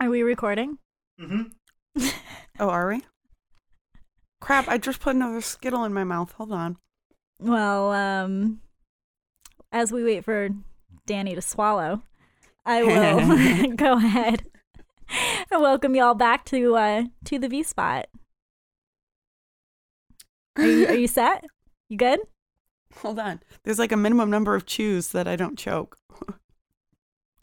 [0.00, 0.78] Are we recording?
[1.20, 2.08] Mm-hmm.
[2.58, 3.02] oh, are we?
[4.40, 4.66] Crap!
[4.66, 6.32] I just put another Skittle in my mouth.
[6.32, 6.78] Hold on.
[7.38, 8.60] Well, um,
[9.70, 10.48] as we wait for
[11.04, 12.00] Danny to swallow,
[12.64, 14.44] I will go ahead
[15.50, 18.06] and welcome y'all back to uh to the V spot.
[20.56, 21.44] Are you, are you set?
[21.90, 22.20] You good?
[23.02, 23.40] Hold on.
[23.64, 25.98] There's like a minimum number of chews that I don't choke.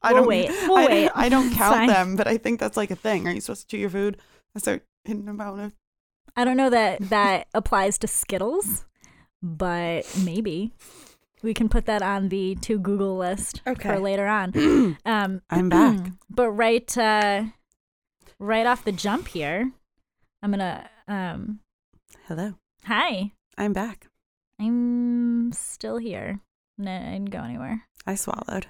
[0.07, 0.49] I We'll don't wait.
[0.67, 1.09] We'll I, wait.
[1.15, 3.27] I don't count them, but I think that's like a thing.
[3.27, 4.17] Are you supposed to chew your food?
[4.55, 5.73] A certain amount of.
[6.35, 8.85] I don't know that that applies to Skittles,
[9.41, 10.71] but maybe
[11.43, 13.89] we can put that on the to Google list Okay.
[13.89, 14.97] for later on.
[15.05, 15.99] Um, I'm back.
[16.29, 17.43] but right, uh,
[18.39, 19.71] right off the jump here,
[20.41, 20.89] I'm gonna.
[21.07, 21.59] Um,
[22.27, 22.53] Hello.
[22.85, 24.07] hi, I'm back.
[24.59, 26.39] I'm still here.
[26.77, 27.85] No, I didn't go anywhere.
[28.05, 28.67] I swallowed.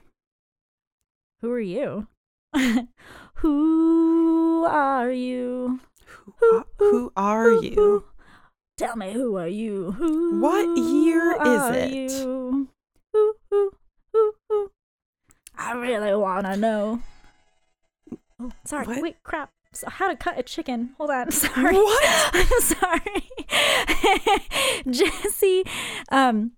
[1.42, 2.08] Who are you?
[3.36, 5.80] who are you?
[6.40, 8.06] Who, who who are you?
[8.78, 9.92] Tell me, who are you?
[9.92, 11.92] Who What year is are it?
[11.92, 12.68] You?
[13.14, 13.72] Who, who,
[14.14, 14.72] who, who?
[15.58, 17.02] I really wanna know.
[18.40, 18.86] Oh, sorry.
[18.86, 19.02] What?
[19.02, 19.52] Wait, crap.
[19.74, 20.96] So how to cut a chicken?
[20.98, 21.32] Hold on.
[21.32, 21.76] Sorry.
[21.76, 22.30] What?
[22.34, 23.30] I'm sorry.
[24.90, 25.64] Jesse,
[26.10, 26.54] um,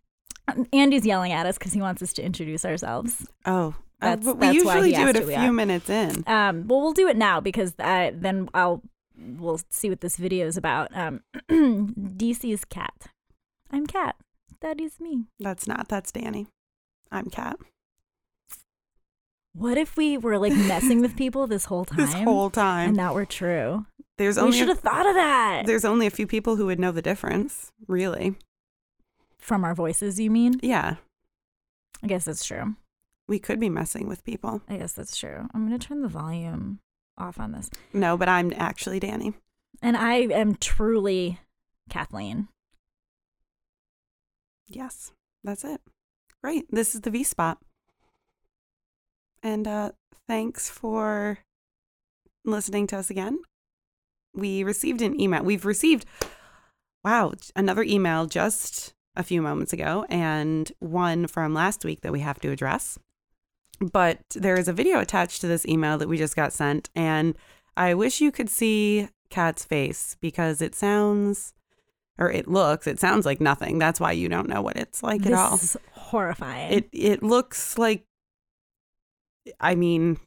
[0.71, 3.27] Andy's yelling at us because he wants us to introduce ourselves.
[3.45, 6.23] Oh, That's- but we that's usually do it a few minutes in.
[6.27, 8.81] Um, well, we'll do it now because uh, then I'll
[9.17, 10.95] we'll see what this video is about.
[10.95, 13.07] Um, DC's cat.
[13.71, 14.15] I'm cat.
[14.61, 15.25] That is me.
[15.39, 15.87] That's not.
[15.89, 16.47] That's Danny.
[17.11, 17.57] I'm cat.
[19.53, 21.97] What if we were like messing with people this whole time?
[21.97, 23.85] This whole time, and that were true.
[24.17, 25.63] there's We only should have thought of that.
[25.65, 27.71] there's only a few people who would know the difference.
[27.87, 28.35] Really?
[29.39, 30.59] From our voices, you mean?
[30.61, 30.95] Yeah,
[32.03, 32.75] I guess that's true.
[33.29, 34.61] We could be messing with people.
[34.67, 35.47] I guess that's true.
[35.53, 36.79] I'm gonna turn the volume
[37.17, 37.69] off on this.
[37.93, 39.33] No, but I'm actually Danny.
[39.81, 41.39] And I am truly
[41.89, 42.47] Kathleen.
[44.67, 45.11] Yes,
[45.43, 45.81] that's it.
[46.43, 46.65] Great.
[46.69, 47.59] This is the V spot.
[49.41, 49.91] And uh,
[50.27, 51.39] thanks for
[52.43, 53.39] listening to us again.
[54.33, 55.43] We received an email.
[55.43, 56.05] We've received,
[57.03, 62.19] wow, another email just a few moments ago, and one from last week that we
[62.19, 62.97] have to address.
[63.79, 67.35] But there is a video attached to this email that we just got sent, and
[67.77, 71.53] I wish you could see Kat's face because it sounds,
[72.17, 73.79] or it looks, it sounds like nothing.
[73.79, 75.55] That's why you don't know what it's like this at all.
[75.55, 76.73] is horrifying.
[76.73, 78.05] It it looks like
[79.59, 80.17] I mean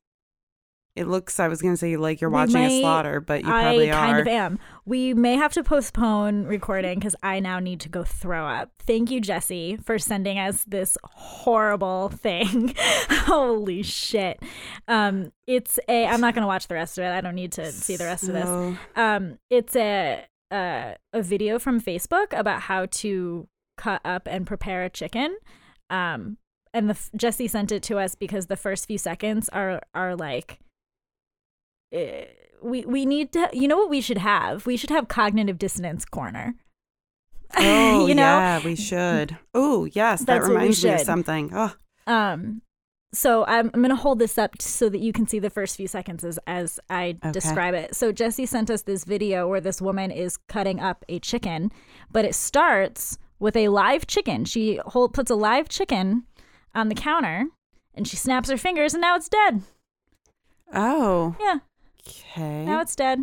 [0.94, 3.94] it looks I was gonna say like you're watching a slaughter, but you probably are.
[3.94, 4.58] I kind of am.
[4.84, 8.70] We may have to postpone recording because I now need to go throw up.
[8.80, 12.74] Thank you, Jesse, for sending us this horrible thing.
[13.10, 14.42] Holy shit.
[14.86, 16.06] Um, it's a.
[16.06, 17.10] I'm not gonna watch the rest of it.
[17.10, 18.78] I don't need to see the rest of this.
[18.94, 23.48] Um, it's a a, a video from Facebook about how to
[23.78, 25.36] cut up and prepare a chicken.
[25.88, 26.36] Um,
[26.74, 30.58] and the Jesse sent it to us because the first few seconds are are like.
[31.92, 32.24] Eh,
[32.62, 33.48] we we need to.
[33.52, 34.66] You know what we should have?
[34.66, 36.54] We should have cognitive dissonance corner.
[37.54, 38.22] Oh you know.
[38.22, 39.36] yeah, we should.
[39.52, 41.50] Oh yes, that That's what we reminds me of something.
[41.52, 41.74] Oh,
[42.06, 42.62] Um,
[43.12, 45.76] so I'm, I'm going to hold this up so that you can see the first
[45.76, 47.30] few seconds as, as I Okay.
[47.32, 47.94] describe it.
[47.94, 51.70] So Jesse sent us this video where this woman is cutting up a chicken,
[52.10, 54.46] but it starts with a live chicken.
[54.46, 56.24] She hold, puts a live chicken
[56.74, 57.44] on the counter
[57.94, 59.60] and she snaps her fingers and now it's dead.
[60.72, 61.58] oh, Yeah,
[62.08, 62.64] okay.
[62.64, 63.20] now it's dead.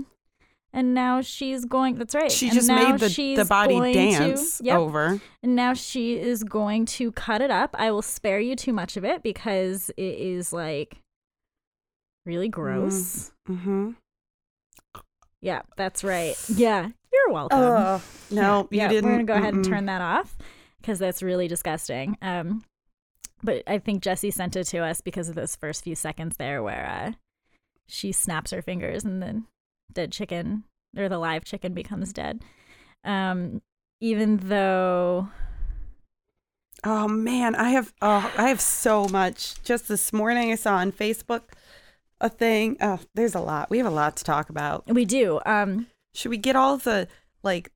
[0.71, 2.31] And now she's going, that's right.
[2.31, 4.77] she and just made the, the body going to- dance yep.
[4.77, 5.19] over.
[5.41, 7.75] And now she is going to cut it up.
[7.79, 10.97] I will spare you too much of it because it is like
[12.25, 13.31] really gross.
[13.49, 13.91] Mm-hmm.
[15.41, 16.35] Yeah, that's right.
[16.49, 17.59] Yeah, you're welcome.
[17.59, 19.09] Oh no, yeah, you didn't.
[19.09, 19.69] We're gonna go ahead and Mm-mm.
[19.69, 20.37] turn that off
[20.81, 22.17] because that's really disgusting.
[22.21, 22.63] Um,
[23.41, 26.61] but I think Jesse sent it to us because of those first few seconds there
[26.61, 27.11] where uh,
[27.89, 29.45] she snaps her fingers and then
[29.87, 30.63] the dead chicken
[30.97, 32.41] or the live chicken becomes dead.
[33.03, 33.61] Um,
[33.99, 35.29] even though
[36.85, 39.61] Oh man, I have oh I have so much.
[39.63, 41.41] Just this morning I saw on Facebook
[42.21, 42.77] a thing.
[42.81, 43.69] Oh, there's a lot.
[43.69, 44.83] We have a lot to talk about.
[44.87, 47.07] we do, um, Should we get all the
[47.43, 47.71] like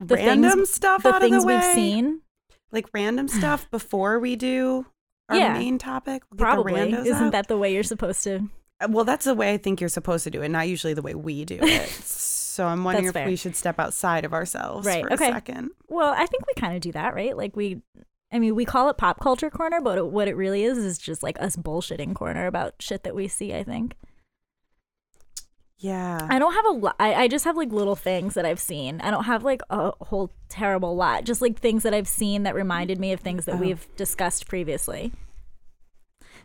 [0.00, 1.54] The random things- stuff the out things of the way?
[1.56, 2.20] we've seen.
[2.70, 4.86] Like random stuff before we do
[5.28, 5.54] our Yeah.
[5.54, 6.22] main topic?
[6.30, 7.32] We'll Probably isn't up?
[7.32, 8.48] that the way you're supposed to?
[8.82, 11.02] Uh, Well, that's the way I think you're supposed to do it, not usually the
[11.02, 11.88] way we do it.
[11.88, 13.26] so I'm wondering if fair.
[13.26, 15.30] we should step outside of ourselves Right, for okay.
[15.30, 15.70] a second.
[15.88, 17.36] Well, I think we kind of do that, right?
[17.36, 17.80] Like we,
[18.32, 20.98] I mean, we call it pop culture corner, but it, what it really is is
[20.98, 23.54] just like us bullshitting corner about shit that we see.
[23.54, 23.94] I think.
[25.78, 26.26] Yeah.
[26.30, 26.94] I don't have a lot.
[27.00, 29.00] I, I just have like little things that I've seen.
[29.00, 31.24] I don't have like a whole terrible lot.
[31.24, 33.58] Just like things that I've seen that reminded me of things that Oh.
[33.58, 35.12] we've discussed previously.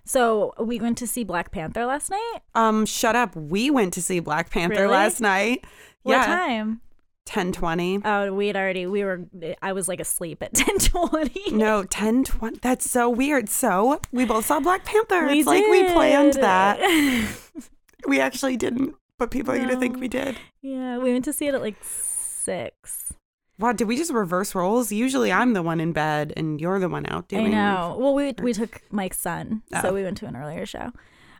[0.07, 2.39] So we went to see Black Panther last night.
[2.55, 3.35] Um, shut up.
[3.35, 4.87] We went to see Black Panther Really?
[4.87, 5.65] last night.
[6.03, 6.25] What yeah.
[6.25, 6.81] time?
[7.25, 7.99] Ten twenty.
[8.05, 8.85] Oh, we had already.
[8.87, 9.25] We were.
[9.61, 11.51] I was like asleep at ten twenty.
[11.51, 12.57] No, ten twenty.
[12.61, 13.49] That's so weird.
[13.49, 15.25] So we both saw Black Panther.
[15.27, 16.79] We it's like we planned that.
[18.07, 20.37] We actually didn't, but people are gonna think we did.
[20.61, 23.06] yeah, we went to see it at like six.
[23.59, 24.91] Wow, did we just reverse roles?
[24.91, 27.97] Usually I'm the one in bed and you're the one out doing I know.
[27.99, 29.93] Well, we we took Mike's son, so Oh.
[29.93, 30.91] we went to an earlier show.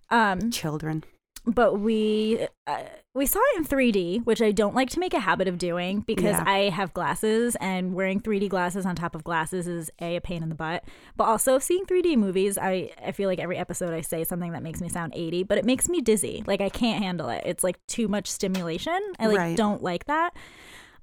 [0.09, 1.03] Um, children.
[1.45, 2.83] but we uh,
[3.13, 6.01] we saw it in 3D, which I don't like to make a habit of doing
[6.01, 6.43] because Yeah.
[6.45, 10.41] I have glasses and wearing 3D glasses on top of glasses is a a pain
[10.43, 10.83] in the butt.
[11.17, 14.63] But also seeing 3D movies, I I feel like every episode I say something that
[14.63, 16.43] makes me sound 80, but it makes me dizzy.
[16.47, 17.43] Like I can't handle it.
[17.45, 18.99] It's like too much stimulation.
[19.19, 19.57] I like Right.
[19.57, 20.35] don't like that.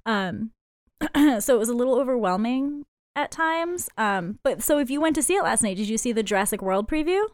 [0.06, 0.50] Um
[1.41, 2.85] so it was a little overwhelming
[3.17, 3.88] at times.
[3.99, 6.23] Um but so if you went to see it last night, did you see the
[6.23, 7.25] Jurassic World preview?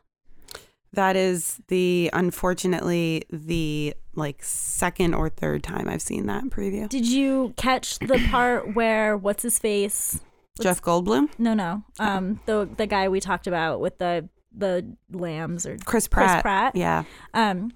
[0.92, 6.88] That is the unfortunately the like second or third time I've seen that preview.
[6.88, 10.20] Did you catch the part where what's his face?
[10.60, 11.84] Jeff Goldblum, No, no.
[11.98, 16.28] Um, the the guy we talked about with the the lambs or Chris Pratt.
[16.30, 16.76] Chris Pratt.
[16.76, 17.04] Yeah.
[17.34, 17.72] um.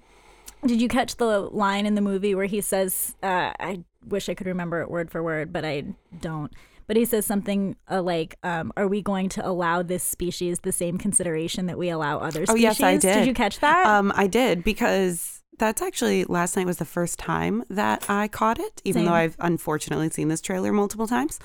[0.65, 4.33] Did you catch the line in the movie where he says, uh, "I wish I
[4.33, 5.83] could remember it word for word, but I
[6.21, 6.51] don't."
[6.87, 10.71] But he says something uh, like, um, "Are we going to allow this species the
[10.71, 13.27] same consideration that we allow other species?" Oh, yes, I Did did.
[13.27, 13.85] you catch that?
[13.87, 18.59] Um, I did because that's actually last night was the first time that I caught
[18.59, 19.05] it, even Same.
[19.05, 21.39] though I've unfortunately seen this trailer multiple times.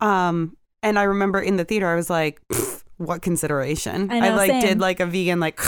[0.00, 2.40] Um, and I remember in the theater, I was like,
[2.96, 4.60] "What consideration?" I know, like same.
[4.62, 5.60] did like a vegan like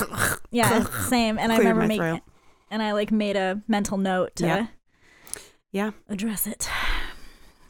[0.50, 1.38] yeah, same.
[1.38, 2.20] And I remember making,
[2.70, 4.68] and I like made a mental note to.
[5.72, 6.68] Yeah, address it.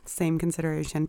[0.05, 1.09] same consideration.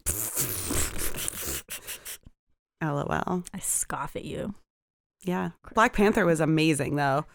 [2.82, 3.44] LOL.
[3.54, 4.56] I scoff at you.
[5.24, 7.26] Yeah, Black Panther was amazing though.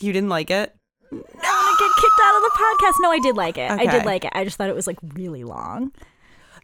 [0.00, 0.74] You didn't like it?
[1.12, 2.94] I want to get kicked out of the podcast.
[3.00, 3.70] No, I did like it.
[3.70, 4.32] I did like it.
[4.34, 5.92] I just thought it was like really long.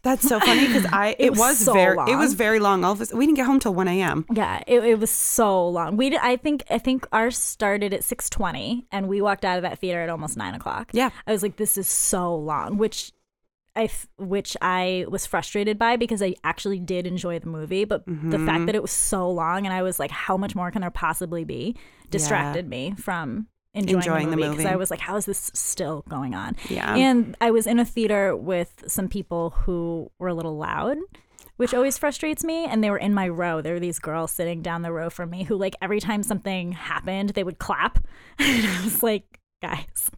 [0.02, 2.84] That's so funny because I It it, was was, so very it was very long.
[2.84, 4.24] All of us we didn't get home till one a.m.
[4.32, 5.96] Yeah, it, it was so long.
[5.96, 9.56] We did, I think I think ours started at six twenty, and we walked out
[9.58, 10.90] of that theater at almost nine o'clock.
[10.92, 11.10] Yeah.
[11.26, 13.12] I was like, this is so long, which
[13.76, 18.12] I which I was frustrated by because I actually did enjoy the movie, but the
[18.12, 18.46] Mm-hmm.
[18.46, 20.90] fact that it was so long and I was like, how much more can there
[20.90, 21.76] possibly be,
[22.10, 23.46] distracted me from
[23.78, 26.56] enjoying, Enjoying the movie because I was like, how is this still going on?
[26.68, 26.94] Yeah.
[26.94, 30.98] And I was in a theater with some people who were a little loud,
[31.56, 32.64] which always frustrates me.
[32.64, 33.60] And they were in my row.
[33.62, 36.72] There were these girls sitting down the row from me who, like, every time something
[36.72, 37.98] happened, they would clap.
[38.38, 40.10] and I was like, guys.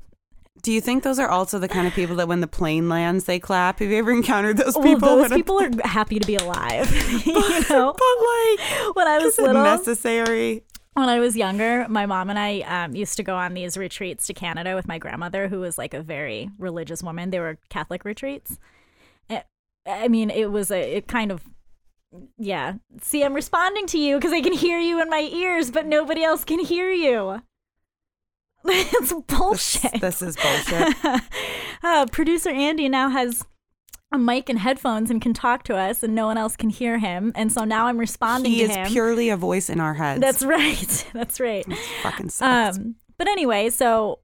[0.62, 3.25] Do you think those are also the kind of people that when the plane lands
[3.25, 3.79] they clap?
[3.79, 5.09] Have you ever encountered those Well, people?
[5.09, 6.91] those when a- people are happy to be alive.
[7.27, 7.95] you know?
[7.95, 10.65] but like, When I was little, necessary?
[10.94, 14.26] When I was younger, my mom and I um, used to go on these retreats
[14.26, 17.31] to Canada with my grandmother, who was like a very religious woman.
[17.31, 18.58] They were Catholic retreats.
[19.28, 19.42] Eh,
[19.87, 21.44] I mean, it was a it kind of
[22.38, 22.75] yeah.
[23.00, 26.25] See, I'm responding to you because I can hear you in my ears, but nobody
[26.25, 27.42] else can hear you.
[28.64, 30.00] it's This, bullshit.
[30.00, 30.94] this is bullshit.
[31.82, 33.44] uh, Producer Andy now has
[34.12, 36.99] a mic and headphones and can talk to us, and no one else can hear
[36.99, 37.33] him.
[37.35, 38.88] And so now I'm responding he is him.
[38.88, 40.21] purely a voice in our heads.
[40.21, 41.07] That's right.
[41.12, 41.64] That's right.
[42.02, 42.79] fucking sucks.
[42.79, 44.19] Um, but anyway, so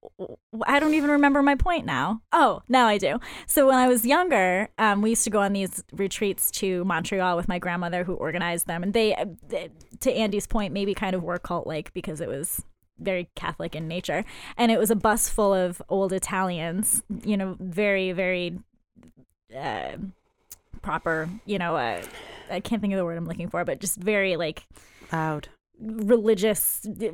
[0.66, 2.22] I don't even remember my point now.
[2.32, 3.18] Oh, now I do.
[3.46, 7.36] So when I was younger, um, we used to go on these retreats to Montreal
[7.36, 11.14] with my grandmother, who organized them, and they, uh, th- to Andy's point, maybe kind
[11.14, 12.64] of were cult like because it was
[12.98, 14.24] very Catholic in nature,
[14.56, 18.58] and it was a bus full of old Italians, you know, very very
[19.54, 19.96] uh,
[20.82, 21.76] proper, you know.
[21.76, 22.02] Uh,
[22.50, 24.66] I can't think of the word I'm looking for, but just very like
[25.12, 25.48] Loud.
[25.80, 27.08] religious uh,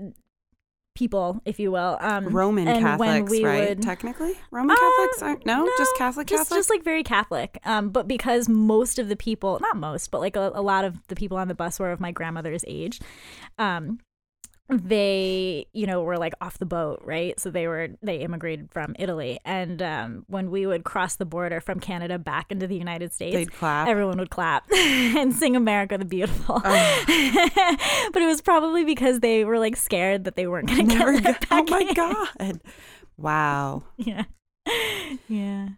[0.94, 1.96] people, if you will.
[2.00, 3.68] Um, Roman and when Catholics, we right?
[3.70, 5.46] would- Technically, Roman Uh, Catholics aren't.
[5.46, 6.58] No, just Catholic just, Catholics.
[6.58, 7.58] just like very Catholic.
[7.64, 10.98] Um, but because most of the people, not most, but like a, a lot of
[11.08, 13.00] the people on the bus were of my grandmother's age,
[13.58, 14.00] um,
[14.68, 17.38] they, you know, were like off the boat, right?
[17.38, 21.60] So they were they immigrated from Italy, and um, when we would cross the border
[21.60, 23.88] from Canada back into the United States, They'd clap.
[23.88, 26.60] everyone would clap and sing America the Beautiful.
[26.64, 27.02] Oh.
[28.12, 31.24] but it was probably because they were like scared that they weren't going to get
[31.24, 31.94] let oh my in.
[31.94, 32.60] god!
[33.18, 33.82] Wow.
[33.98, 34.24] Yeah.
[35.28, 35.68] Yeah.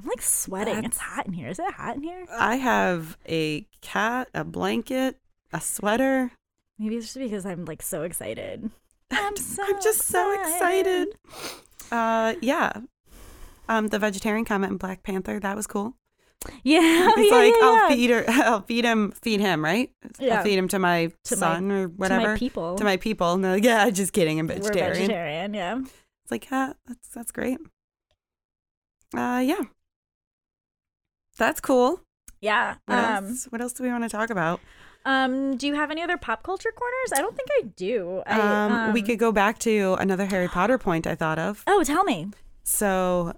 [0.00, 0.74] I'm like sweating.
[0.76, 1.48] That's- It's hot in here.
[1.48, 2.24] Is it hot in here?
[2.30, 5.18] I have a cat, a blanket,
[5.52, 6.30] a sweater.
[6.78, 8.70] Maybe it's just because I'm like so excited.
[9.10, 11.08] I'm so I'm just so excited.
[11.90, 12.72] Uh, yeah.
[13.68, 15.94] Um, the vegetarian comment in Black Panther that was cool.
[16.62, 17.88] Yeah, He's yeah, like, yeah, I'll yeah.
[17.88, 18.24] feed her.
[18.28, 19.12] I'll feed him.
[19.12, 19.90] Feed him, right?
[20.18, 20.38] Yeah.
[20.38, 22.28] I'll feed him to my To my- son or To whatever.
[22.28, 22.76] my people.
[22.76, 23.32] To my people.
[23.32, 24.38] And they're like, yeah, just kidding.
[24.38, 24.74] I'm vegetarian.
[24.74, 25.08] We're vegetarian.
[25.08, 25.54] vegetarian.
[25.54, 25.78] Yeah.
[25.78, 27.58] It's like, yeah, that's that's great.
[29.16, 29.62] Uh, yeah.
[31.38, 32.00] That's cool.
[32.40, 32.76] Yeah.
[32.86, 33.44] What um, else?
[33.50, 34.60] What else do we want to talk about?
[35.08, 37.12] Um, do you have any other pop culture corners?
[37.14, 38.22] I don't think I do.
[38.26, 41.64] I, Um, we um, could go back to another Harry Potter point I thought of.
[41.66, 42.28] Oh, tell me.
[42.62, 43.32] So,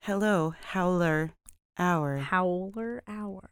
[0.00, 1.32] hello, Howler
[1.78, 2.16] Hour.
[2.16, 3.50] Howler Hour.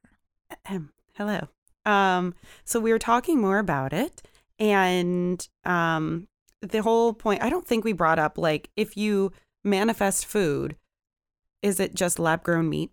[0.64, 0.92] Ahem.
[1.12, 1.48] Hello.
[1.84, 2.34] Um,
[2.64, 4.22] so we were talking more about it,
[4.58, 6.26] and um,
[6.62, 7.42] the whole point.
[7.42, 9.30] I don't think we brought up like if you
[9.62, 10.76] manifest food,
[11.60, 12.92] is it just lab grown meat?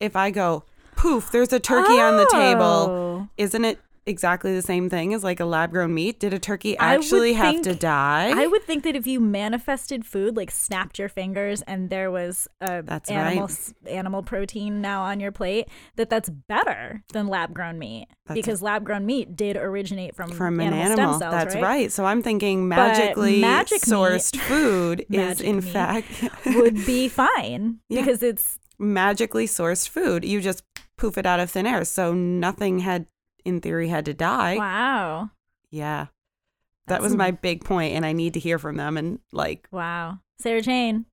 [0.00, 0.64] If I go
[0.96, 2.62] poof, there's a turkey on the table.
[2.64, 3.28] Oh.
[3.36, 6.20] Isn't it exactly the same thing as like a lab grown meat?
[6.20, 8.30] Did a turkey actually have to die?
[8.40, 12.46] I would think that if you manifested food, like snapped your fingers, and there was
[12.60, 13.72] a That's animal right.
[13.92, 18.62] animal protein now on your plate, that that's better than lab grown meat That's because
[18.62, 21.32] lab grown meat did originate from from an animal, cells.
[21.32, 21.64] That's right.
[21.64, 21.92] right.
[21.92, 26.06] So I'm thinking magically magic meat- sourced food is in fact
[26.46, 28.02] Would be fine Yeah.
[28.02, 30.24] because it's magically sourced food.
[30.24, 30.62] You just
[30.98, 31.84] poof it out of thin air.
[31.84, 33.06] So nothing had
[33.44, 34.56] in theory had to die.
[34.56, 35.30] wow,
[35.70, 36.06] Yeah.
[36.88, 39.66] That That's was my big point and I need to hear from them and like
[39.72, 40.18] wow.
[40.38, 41.06] Sarah Jane,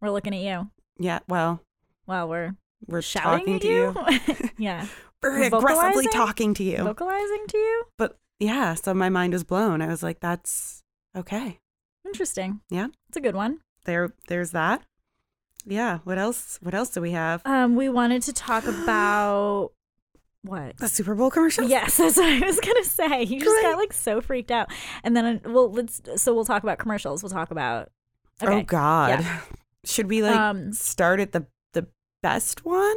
[0.00, 0.70] we're looking at you.
[0.98, 1.62] yeah, well,
[2.06, 2.54] Well, we're
[2.86, 3.94] we're shouting talking to you.
[4.38, 4.50] you.
[4.58, 4.86] yeah,
[5.22, 6.78] We're aggressively talking to you.
[6.78, 7.84] vocalizing to you.
[7.98, 9.82] But yeah, so my mind was blown.
[9.82, 10.82] I was like that's
[11.14, 11.58] okay.
[12.06, 12.60] Interesting.
[12.70, 12.86] Yeah.
[13.10, 13.58] it's a good one.
[13.84, 14.82] There there's that.
[15.66, 16.58] Yeah, what else?
[16.62, 17.42] What else do we have?
[17.44, 19.70] Um, we wanted to talk about
[20.42, 20.76] what?
[20.78, 21.64] The Super Bowl commercial?
[21.68, 23.22] Yes, that's what I was gonna say.
[23.24, 24.70] You just got like so freaked out,
[25.04, 26.00] and then uh, well, let's.
[26.16, 27.22] So we'll talk about commercials.
[27.22, 27.90] We'll talk about.
[28.42, 28.52] Okay.
[28.52, 29.24] Oh God.
[29.84, 31.86] Should we like Um, start at the the
[32.22, 32.96] best one?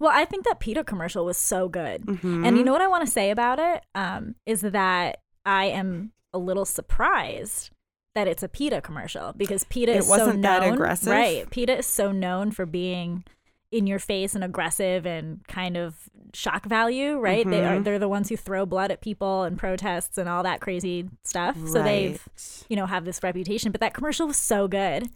[0.00, 2.46] Well, I think that PETA commercial was so good, Mhm.
[2.46, 6.12] and you know what I want to say about it um, is that I am
[6.34, 7.70] a little surprised
[8.16, 11.08] that it's a PETA commercial because PETA It is so wasn't that known, aggressive?
[11.12, 11.48] right?
[11.50, 13.24] PETA is so known for being
[13.70, 15.94] in your face and aggressive and kind of
[16.32, 17.48] shock value, right?
[17.48, 17.84] They are Mhm.
[17.84, 21.56] they're the ones who throw blood at people and protests and all that crazy stuff.
[21.66, 22.22] So they've
[22.68, 23.70] you know have this reputation.
[23.72, 25.08] But that commercial was so good.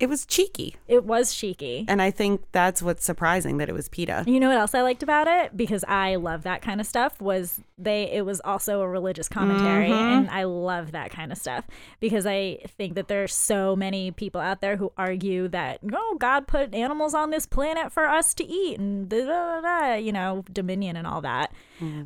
[0.00, 0.76] It was cheeky.
[0.86, 1.84] It was cheeky.
[1.88, 4.24] And I think that's what's surprising that it was PETA.
[4.26, 7.20] You know what else I liked about it because I love that kind of stuff
[7.20, 10.18] was they it was also a religious commentary Mhm.
[10.18, 11.64] and I love that kind of stuff
[12.00, 16.46] because I think that there's so many people out there who argue that oh God
[16.46, 20.12] put animals on this planet for us to eat and da, da, da, da, you
[20.12, 21.52] know dominion and all that.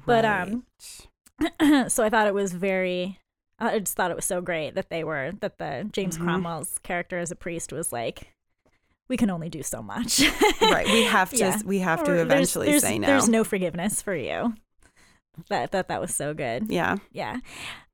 [0.07, 0.65] But, um,
[1.89, 3.19] so I thought it was very
[3.65, 6.23] I just thought it was so great that they were that the James Mhm.
[6.25, 8.33] Cromwell's character as a priest was like
[9.09, 10.21] we can only do so much.
[10.63, 10.87] right.
[10.87, 11.59] We have to Yeah.
[11.65, 13.07] we have to there's- eventually there's, say no.
[13.07, 14.55] There's no forgiveness for you.
[15.49, 16.71] That that that was so good.
[16.71, 16.97] yeah.
[17.13, 17.39] Yeah.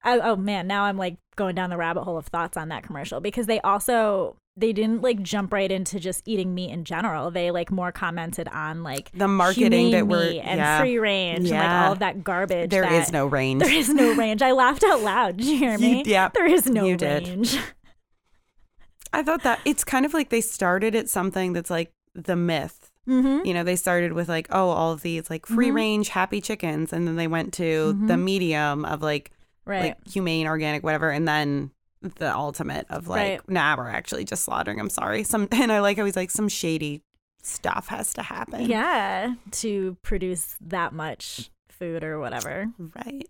[0.04, 2.82] I, oh man, now I'm like going down the rabbit hole of thoughts on that
[2.82, 7.30] commercial because they also they didn't like jump right into just eating meat in general.
[7.30, 10.80] They like more commented on like The marketing that we're and yeah.
[10.80, 12.70] free range and like all of that garbage.
[12.70, 13.62] There is that- no range.
[13.64, 14.42] there is no range.
[14.42, 15.36] I laughed out loud.
[15.36, 17.28] Did you hear You- yeah, There is no you did.
[17.28, 17.56] range.
[19.12, 22.90] I thought that it's kind of like they started at something that's like the myth.
[23.08, 23.46] Mm-hmm.
[23.46, 25.74] You know, they started with like, oh, all of these like free Mhm.
[25.74, 28.22] range happy chickens, and then they went to the Mhm.
[28.22, 29.30] medium of like
[29.68, 29.82] Right.
[29.82, 31.70] like humane, organic, whatever, and then
[32.00, 33.48] the ultimate of like, Right.
[33.48, 34.80] nah, we're actually just slaughtering.
[34.80, 35.22] I'm sorry.
[35.24, 37.02] Some and I like how he's like some shady
[37.42, 38.62] stuff has to happen.
[38.68, 39.34] yeah.
[39.52, 42.66] To produce that much food or whatever.
[42.78, 43.28] Right.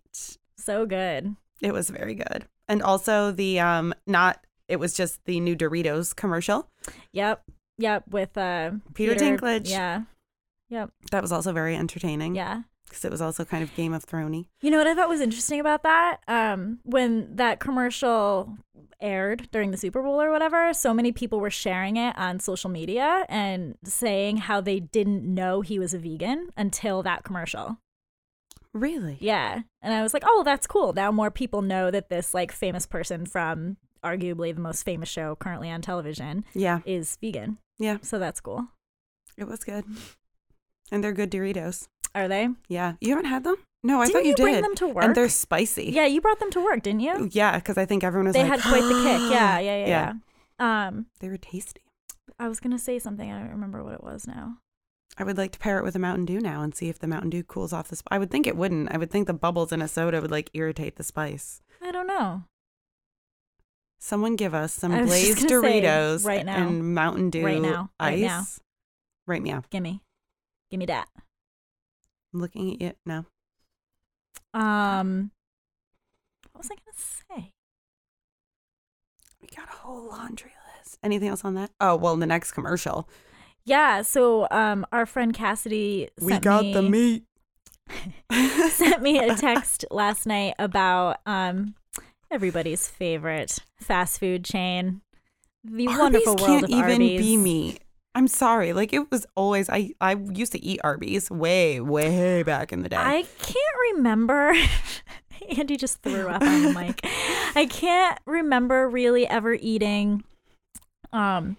[0.56, 1.36] So good.
[1.60, 2.46] It was very good.
[2.68, 6.68] And also the um not it was just the new Doritos commercial.
[7.12, 7.42] Yep.
[7.78, 8.04] Yep.
[8.10, 9.70] With uh Peter Dinklage.
[9.70, 10.02] Yeah.
[10.70, 10.90] Yep.
[11.10, 12.34] That was also very entertaining.
[12.34, 12.62] Yeah.
[12.88, 14.46] Because it was also kind of Game of Thronesy.
[14.60, 16.18] You know what I thought was interesting about that?
[16.28, 18.56] Um, when that commercial
[19.00, 22.70] aired during the Super Bowl or whatever, so many people were sharing it on social
[22.70, 27.78] media and saying how they didn't know he was a vegan until that commercial.
[28.74, 29.16] Really?
[29.20, 29.62] Yeah.
[29.82, 30.92] And I was like, oh, that's cool.
[30.92, 35.36] Now more people know that this like famous person from arguably the most famous show
[35.36, 36.80] currently on television Yeah.
[36.84, 37.58] is vegan.
[37.78, 37.98] Yeah.
[38.02, 38.66] So that's cool.
[39.36, 39.84] It was good.
[40.90, 41.86] And they're good Doritos.
[42.18, 42.48] Are they?
[42.68, 42.94] Yeah.
[43.00, 43.56] You haven't had them?
[43.82, 44.42] No, I Didn't thought you, you did.
[44.42, 45.04] bring them to work?
[45.04, 45.84] And they're spicy.
[45.92, 47.28] Yeah, you brought them to work, didn't you?
[47.32, 49.20] Yeah, because I think everyone was like, They like, had quite the kick.
[49.32, 50.12] Yeah, yeah, yeah, Yeah.
[50.60, 50.88] yeah.
[50.88, 51.80] Um, They were tasty.
[52.40, 53.30] I was gonna say something.
[53.32, 54.58] I don't remember what it was now.
[55.16, 57.06] I would like to pair it with a Mountain Dew now and see if the
[57.08, 57.96] Mountain Dew cools off the.
[57.98, 58.92] Sp- I would think it wouldn't.
[58.92, 61.60] I would think the bubbles in a soda would like irritate the spice.
[61.82, 62.42] I don't know.
[63.98, 65.48] Someone give us some I was just glazed
[65.84, 66.66] Doritos right now.
[66.68, 67.90] and Mountain Dew Right now.
[67.98, 68.10] ice.
[68.10, 68.44] Right now.
[69.26, 69.62] Right meow.
[69.70, 70.02] Gimme.
[70.70, 71.08] Gimme that.
[72.32, 72.92] I'm looking at you.
[73.06, 73.26] now.
[74.54, 75.30] Um
[76.52, 77.52] what was I gonna say?
[79.40, 80.98] We got a whole laundry list.
[81.02, 81.70] Anything else on that?
[81.80, 83.08] Oh, well, the next commercial.
[83.64, 87.24] Yeah, so um our friend Cassidy sent we got me, the meat.
[88.72, 91.74] sent me a text last night about um
[92.30, 95.00] everybody's favorite fast food chain.
[95.64, 97.20] The Arby's wonderful world can't of even Arby's.
[97.20, 97.80] be meat.
[98.18, 98.72] I'm sorry.
[98.72, 102.88] Like it was always I I used to eat Arby's way way back in the
[102.88, 102.96] day.
[102.96, 104.52] I can't remember.
[105.56, 107.00] Andy just threw up on the mic.
[107.54, 110.24] I can't remember really ever eating
[111.12, 111.58] um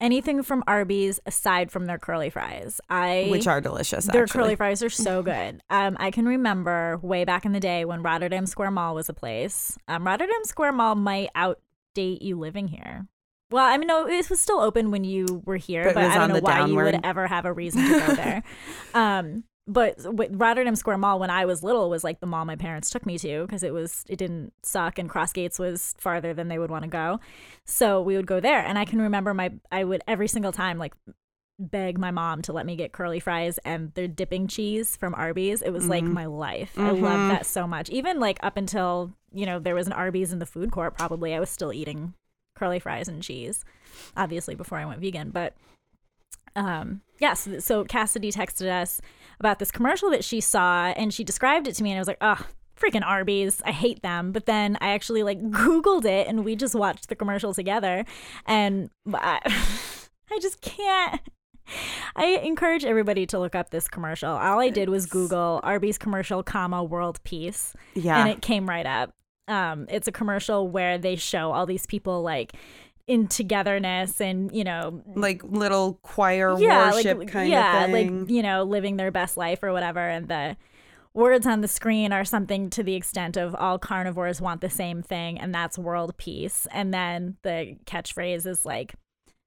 [0.00, 2.80] anything from Arby's aside from their curly fries.
[2.90, 4.06] I which are delicious.
[4.06, 4.42] their actually.
[4.42, 5.62] curly fries are so good.
[5.70, 9.14] Um, I can remember way back in the day when Rotterdam Square Mall was a
[9.14, 9.78] place.
[9.86, 13.06] Um, Rotterdam Square Mall might outdate you living here.
[13.52, 16.16] Well, I mean, no, it was still open when you were here, But but, I
[16.18, 18.42] don't know why you would ever have a reason to go there.
[18.94, 19.94] um, but
[20.30, 23.16] Rotterdam Square Mall, when I was little, was like the mall my parents took me
[23.18, 26.82] to because it was it didn't suck and Crossgates was farther than they would want
[26.82, 27.20] to go,
[27.64, 28.58] so we would go there.
[28.58, 30.94] And I can remember my I would every single time like
[31.60, 35.62] beg my mom to let me get curly fries and their dipping cheese from Arby's.
[35.62, 36.12] It was like Mhm.
[36.12, 36.76] my life.
[36.76, 37.00] I Mhm.
[37.00, 37.88] loved that so much.
[37.90, 41.34] Even like up until, you know, there was an Arby's in the food court, probably
[41.36, 42.14] I was still eating
[42.62, 43.64] curly fries and cheese.
[44.16, 45.54] Obviously before I went vegan, but
[46.54, 49.00] um yes, so Cassidy texted us
[49.40, 52.08] about this commercial that she saw and she described it to me and I was
[52.08, 53.62] like, "Oh, freaking Arby's.
[53.64, 57.16] I hate them." But then I actually like googled it and we just watched the
[57.16, 58.04] commercial together
[58.46, 59.40] and I,
[60.30, 61.20] I just can't
[62.16, 64.30] I encourage everybody to look up this commercial.
[64.30, 68.20] All I did was Google Arby's commercial, comma world peace, Yeah.
[68.20, 69.14] and it came right up.
[69.48, 72.52] Um, it's a commercial where they show all these people like
[73.08, 78.14] in togetherness and you know like little choir yeah, worship like, kind yeah, of thing.
[78.14, 78.20] Yeah.
[78.20, 80.56] Like you know living their best life or whatever, and the
[81.14, 85.02] words on the screen are something to the extent of all carnivores want the same
[85.02, 86.66] thing, and that's world peace.
[86.70, 88.94] And then the catchphrase is like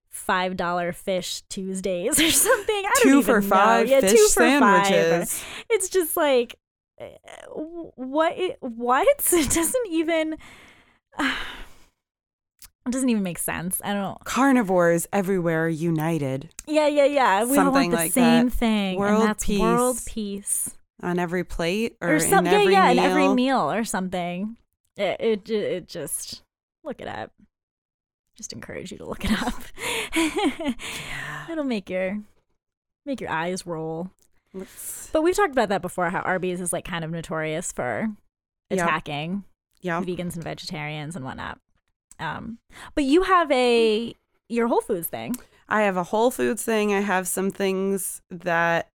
[0.10, 2.84] five dollar fish Tuesdays or something.
[2.86, 3.56] I two don't for even know.
[3.56, 4.88] five Yeah, fish two for five.
[4.88, 5.44] sandwiches.
[5.70, 6.58] It's just like
[7.00, 7.16] Eh,
[7.96, 8.38] what?
[8.38, 9.08] It, what?
[9.34, 10.34] It doesn't even.
[11.20, 13.82] it doesn't even make sense.
[13.84, 14.24] I don't.
[14.24, 17.46] Carnivores everywhere united Yeah, yeah, yeah.
[17.46, 18.56] We all want the like same that.
[18.56, 20.70] thing, World and that's world peace.
[20.70, 23.04] peace, on every plate or, or, in some, yeah, every yeah, meal.
[23.04, 24.58] in every meal or something.
[24.98, 26.42] It, it, it just
[26.84, 27.32] look it up.
[28.38, 29.64] Just encourage you to look it up.
[31.50, 32.20] It'll make your
[33.06, 34.12] make your eyes roll.
[34.56, 36.10] Let's- But we've talked about that before.
[36.10, 38.10] How Arby's is like kind of notorious for
[38.72, 38.80] Yep.
[38.80, 39.44] attacking
[39.82, 40.02] yeah.
[40.02, 41.60] vegans and vegetarians and whatnot.
[42.20, 42.58] Um,
[42.96, 44.16] but you have a
[44.50, 45.36] your Whole Foods thing.
[45.68, 46.94] I have a Whole Foods thing.
[46.94, 48.90] I have some things that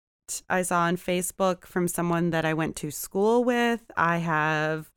[0.49, 3.81] I saw on Facebook from someone that I went to school with.
[3.97, 4.91] I have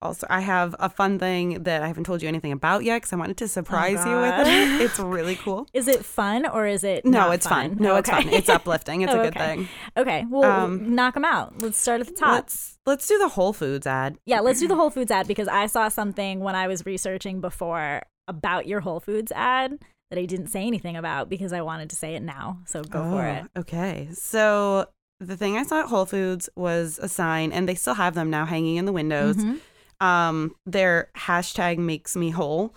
[0.00, 3.12] also I have a fun thing that I haven't told you anything about yet because
[3.12, 4.80] I wanted to surprise you with it.
[4.88, 5.66] It's really cool.
[5.74, 7.76] Is it fun or is it No, it's fun.
[7.80, 8.28] No, it's fun.
[8.28, 9.02] It's uplifting.
[9.02, 9.56] It's Oh, a good okay.
[9.56, 9.68] thing.
[9.96, 11.60] Okay, well, Um, knock them out.
[11.62, 12.32] Let's start at the top.
[12.32, 14.18] Let's let's do the Whole Foods ad.
[14.24, 17.40] yeah, let's do the Whole Foods ad because I saw something when I was researching
[17.40, 19.78] before about your Whole Foods ad
[20.10, 22.60] that I didn't say anything about because I wanted to say it now.
[22.66, 23.44] So go for Oh, it.
[23.58, 24.08] Okay.
[24.12, 24.86] So
[25.20, 28.30] the thing I saw at Whole Foods was a sign, and they still have them
[28.30, 29.36] now hanging in the windows.
[29.36, 29.58] Mhm.
[30.00, 32.74] Um, their hashtag makes me whole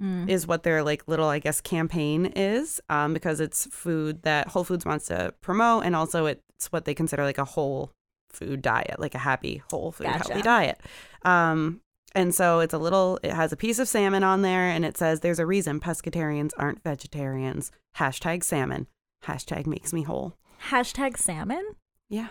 [0.00, 0.28] Mm.
[0.28, 2.80] is what their like little, I guess, campaign is.
[2.88, 6.94] Um, because it's food that Whole Foods wants to promote, and also it's what they
[6.94, 7.92] consider like a whole
[8.30, 10.18] food diet, like a happy whole food Gotcha.
[10.32, 10.80] healthy diet.
[11.24, 11.82] Um,
[12.14, 13.18] and so it's a little.
[13.22, 16.50] It has a piece of salmon on there, and it says, "There's a reason pescatarians
[16.56, 18.86] aren't vegetarians." Hashtag salmon.
[19.24, 20.36] Hashtag makes me whole.
[20.70, 21.76] Hashtag salmon.
[22.08, 22.28] Yeah.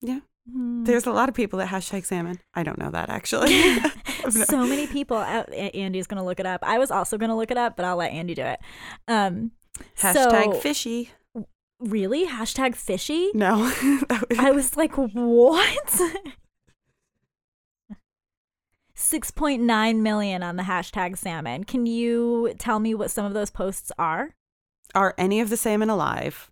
[0.00, 0.20] Yeah.
[0.50, 0.84] Hmm.
[0.84, 2.40] There's a lot of people that hashtag salmon.
[2.54, 3.78] I don't know that actually.
[4.30, 5.16] so many people.
[5.16, 6.60] Out, Andy's gonna look it up.
[6.62, 8.60] I was also gonna look it up, but I'll let Andy do it.
[9.06, 9.52] Um,
[9.98, 11.10] hashtag so- fishy.
[11.80, 12.26] really?
[12.26, 13.30] Hashtag fishy?
[13.34, 13.72] No.
[14.38, 16.00] I was like, what?
[18.96, 21.64] 6.9 million on the hashtag salmon.
[21.64, 24.34] Can you tell me what some of those posts are?
[24.94, 26.50] Are any of the salmon alive?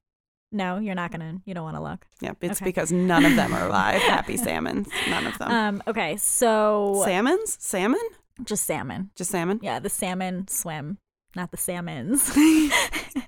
[0.56, 1.38] No, you're not gonna.
[1.44, 2.06] You don't want to look.
[2.22, 2.38] Yep.
[2.40, 2.64] It's Okay.
[2.64, 4.00] because none of them are alive.
[4.00, 4.88] Happy salmons.
[5.10, 5.50] None of them.
[5.50, 5.82] Um.
[5.86, 6.16] Okay.
[6.16, 7.56] So Salmons?
[7.60, 8.00] Salmon?
[8.44, 9.10] just salmon.
[9.16, 9.60] Just salmon?
[9.62, 10.98] Yeah, the salmon swim,
[11.34, 12.30] not the salmons.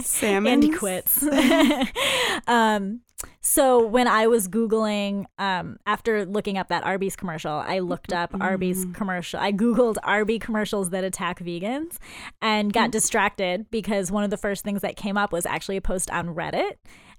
[0.00, 0.52] Salmon.
[0.52, 1.22] Andy quits.
[2.46, 3.00] um,
[3.42, 8.30] So when I was googling, um, after looking up that Arby's commercial, I looked up
[8.40, 9.40] Arby's commercial.
[9.40, 11.98] I googled Arby commercials that attack vegans,
[12.40, 15.80] and got distracted because one of the first things that came up was actually a
[15.82, 16.72] post on Reddit.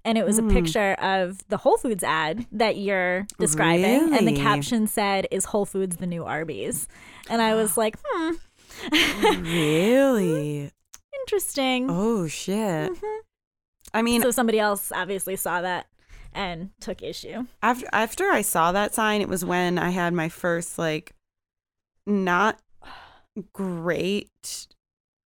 [0.04, 4.16] And it was a picture of the Whole Foods ad that you're describing.
[4.16, 6.88] And the caption said, Is Whole Foods the new Arby's?
[7.30, 8.32] And I was like, hmm,
[9.44, 10.72] really?
[11.20, 11.88] Interesting.
[11.90, 12.92] Oh shit.
[12.92, 13.20] Mm-hmm.
[13.94, 15.88] I mean, so somebody else obviously saw that
[16.34, 17.46] and took issue.
[17.62, 21.14] after after I saw that sign, it was when I had my first like
[22.06, 22.60] not
[23.54, 24.68] great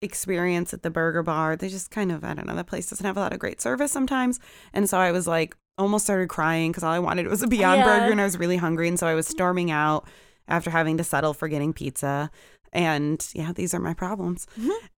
[0.01, 1.55] experience at the burger bar.
[1.55, 3.61] They just kind of I don't know, that place doesn't have a lot of great
[3.61, 4.39] service sometimes.
[4.73, 7.79] And so I was like almost started crying because all I wanted was a Beyond
[7.79, 7.85] Yeah.
[7.85, 10.07] Burger and I was really hungry and so I was storming out
[10.47, 12.31] after having to settle for getting pizza.
[12.75, 14.47] And yeah, these are my problems.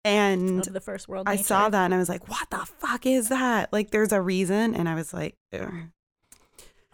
[0.04, 1.30] And Of the first world.
[1.30, 3.72] I saw that and I was like, what the fuck is that?
[3.72, 5.72] Like there's a reason and I was like, Ugh.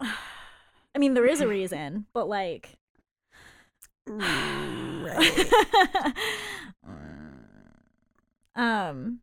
[0.00, 2.76] I mean, there is a reason, but like.
[8.54, 9.20] um,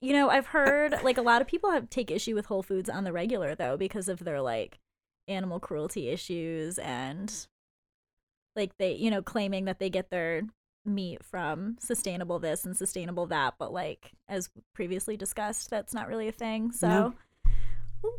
[0.00, 2.88] you know, I've heard like a lot of people have take issue with Whole Foods
[2.88, 4.80] on the regular though because of their like
[5.28, 7.46] animal cruelty issues and
[8.56, 10.42] like they, you know, claiming that they get their
[10.84, 16.28] meat from sustainable this and sustainable that, but like as previously discussed, that's not really
[16.28, 16.72] a thing.
[16.72, 17.14] So No.
[18.04, 18.18] Ooh,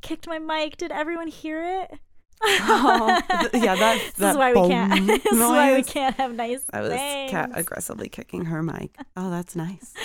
[0.00, 0.76] kicked my mic.
[0.76, 1.98] Did everyone hear it?
[2.42, 5.06] Oh, th- yeah, that- this that is why we can't.
[5.06, 7.30] this is why we can't have nice I was things.
[7.30, 8.96] cat aggressively kicking her mic.
[9.16, 9.92] Oh, that's nice.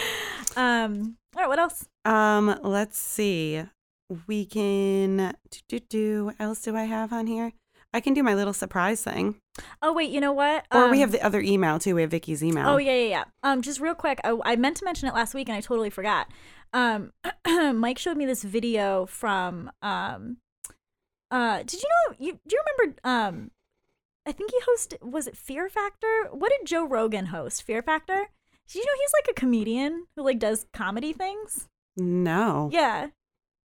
[0.58, 1.18] Um.
[1.36, 1.50] All right.
[1.50, 1.86] What else?
[2.06, 3.62] Um, let's see.
[4.26, 6.26] We can do, do, do.
[6.26, 7.52] What else do I have on here?
[7.96, 9.36] I can do my little surprise thing.
[9.82, 10.10] Oh wait.
[10.12, 10.66] You know what?
[10.74, 11.96] Or we Um, have the other email too.
[11.96, 12.68] We have Vicky's email.
[12.68, 13.24] Oh yeah, yeah, yeah.
[13.44, 15.90] Um, just real quick, I, I meant to mention it last week and I totally
[15.90, 16.28] forgot.
[16.74, 17.14] Um,
[17.76, 20.38] Mike showed me this video from um,
[21.32, 22.16] uh, did you know?
[22.20, 23.00] You do you remember?
[23.04, 23.52] Um,
[24.28, 25.02] I think he hosted.
[25.02, 26.28] Was it Fear Factor?
[26.32, 27.64] What did Joe Rogan host?
[27.64, 28.28] Fear Factor.
[28.68, 31.68] Did you know he's like a comedian who like does comedy things?
[31.96, 32.70] No.
[32.74, 33.08] Yeah,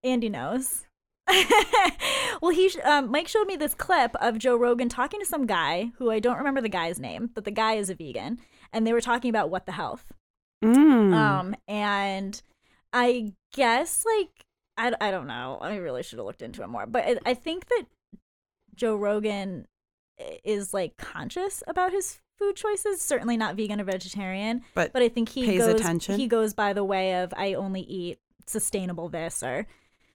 [0.05, 0.85] Andy knows.
[2.41, 5.47] well, he sh- um, Mike showed me this clip of Joe Rogan talking to some
[5.47, 8.39] guy who I don't remember the guy's name, but the guy is a vegan,
[8.73, 10.13] and they were talking about what the health.
[10.65, 11.15] Mm.
[11.15, 12.41] Um, and
[12.93, 14.45] I guess like
[14.77, 15.59] I, I don't know.
[15.61, 17.85] I really should have looked into it more, but I, I think that
[18.75, 19.67] Joe Rogan
[20.45, 23.01] is like conscious about his food choices.
[23.03, 26.19] Certainly not vegan or vegetarian, but, but I think he pays goes attention.
[26.19, 29.67] he goes by the way of I only eat sustainable this or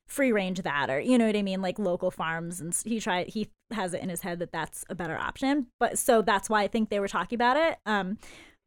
[0.07, 1.61] free range that or you know what I mean?
[1.61, 4.95] Like local farms and he tried he has it in his head that that's a
[4.95, 5.67] better option.
[5.79, 7.77] But so that's why I think they were talking about it.
[7.85, 8.17] Um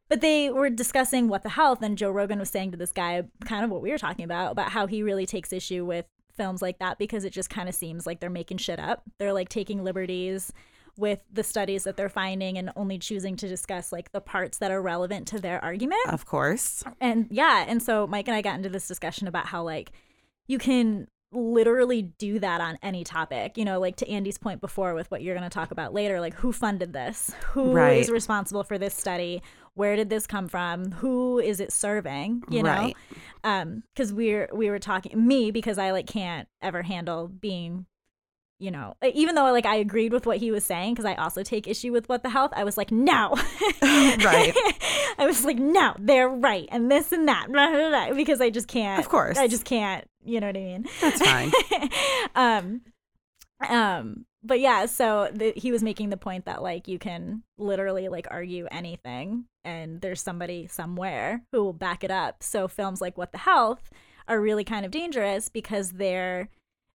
[0.09, 3.23] but they were discussing what the health and Joe Rogan was saying to this guy
[3.45, 6.63] kind of what we were talking about about how he really takes issue with films
[6.63, 9.03] like that because it just kind of seems like they're making shit up.
[9.19, 10.53] They're like taking liberties
[10.97, 14.73] with the studies that they're finding and only choosing to discuss like the parts that
[14.73, 16.01] are relevant to their argument.
[16.09, 16.83] Of course.
[17.01, 19.93] and yeah and so mike and i got into this discussion about how like
[20.49, 24.95] you can literally do that on any topic you know like to andy's point before
[24.95, 28.09] with what you're going to talk about later like who funded this Who is Right.
[28.09, 29.43] responsible for this study
[29.75, 32.97] where did this come from who is it serving you know Right.
[33.45, 37.85] um because we're we were talking me because i like can't ever handle being
[38.59, 41.43] you know even though like i agreed with what he was saying because i also
[41.43, 43.31] take issue with what the health i was like no
[43.83, 44.53] Right.
[45.19, 48.51] i was like no they're right and this and that blah, blah, blah, because i
[48.51, 49.39] just can't Of course.
[49.39, 51.53] i just can't you know what i mean That's fine.
[52.35, 52.81] um
[53.69, 58.09] um but yeah so the, he was making the point that like you can literally
[58.09, 63.17] like argue anything and there's somebody somewhere who will back it up so films like
[63.19, 63.91] what the health
[64.29, 66.49] are really kind of dangerous because they're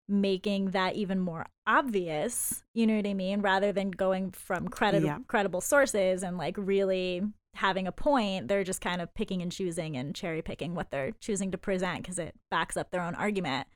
[0.10, 5.06] making that even more obvious you know what i mean rather than going from credi-
[5.06, 5.20] Yeah.
[5.28, 7.22] credible sources and like really
[7.56, 11.12] having a point they're just kind of picking and choosing and cherry picking what they're
[11.22, 13.68] choosing to present because it backs up their own argument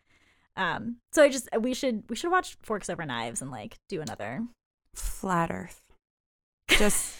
[0.57, 4.01] um, so I just we should we should watch Forks Over Knives and like do
[4.01, 4.41] another.
[4.95, 5.81] Flat Earth.
[6.67, 7.13] Just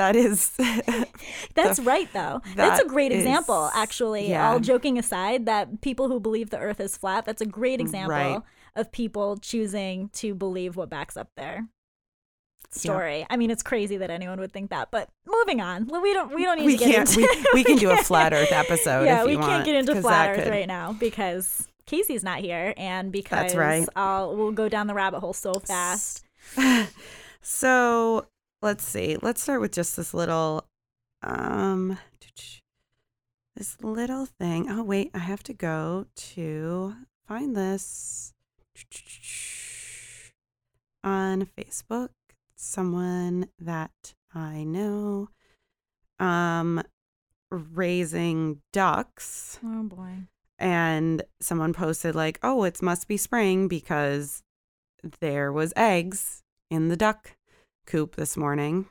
[0.00, 0.50] that is.
[1.54, 2.40] That's the- right though.
[2.56, 4.28] that's a that great example, actually.
[4.30, 4.50] yeah.
[4.50, 8.10] All joking aside, that people who believe the Earth is flat, that's a great example
[8.16, 8.42] Right.
[8.76, 11.66] of people choosing to believe what backs up their
[12.70, 13.26] story.
[13.28, 15.86] I mean, it's crazy that anyone would think that, but moving on.
[15.86, 17.16] We don't we don't need we to get can't.
[17.16, 19.04] into We, we can do a flat Earth episode.
[19.04, 22.22] yeah, if we you can't want, get into flat Earth could- right now because Casey's
[22.24, 23.88] not here, and because That's right.
[23.96, 26.24] I'll we'll go down the rabbit hole so fast.
[27.42, 28.26] So
[28.62, 29.16] let's see.
[29.20, 30.66] Let's start with just this little,
[31.22, 31.98] um,
[33.56, 34.66] this little thing.
[34.70, 36.94] Oh wait, I have to go to
[37.26, 38.32] find this.
[41.02, 42.10] on Facebook,
[42.56, 45.28] someone that I know
[46.18, 46.82] um
[47.50, 50.26] raising ducks Oh boy.
[50.58, 54.42] and someone posted like, "Oh, it must be spring because
[55.20, 57.36] there was eggs in the duck
[57.86, 58.86] coop this morning."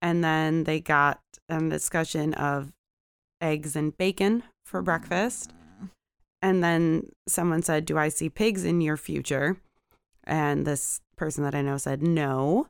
[0.00, 2.72] And then they got a discussion of
[3.40, 5.52] eggs and bacon for breakfast.
[6.40, 9.58] And then someone said, "Do I see pigs in your future?"
[10.24, 12.68] And this person that I know said, "No."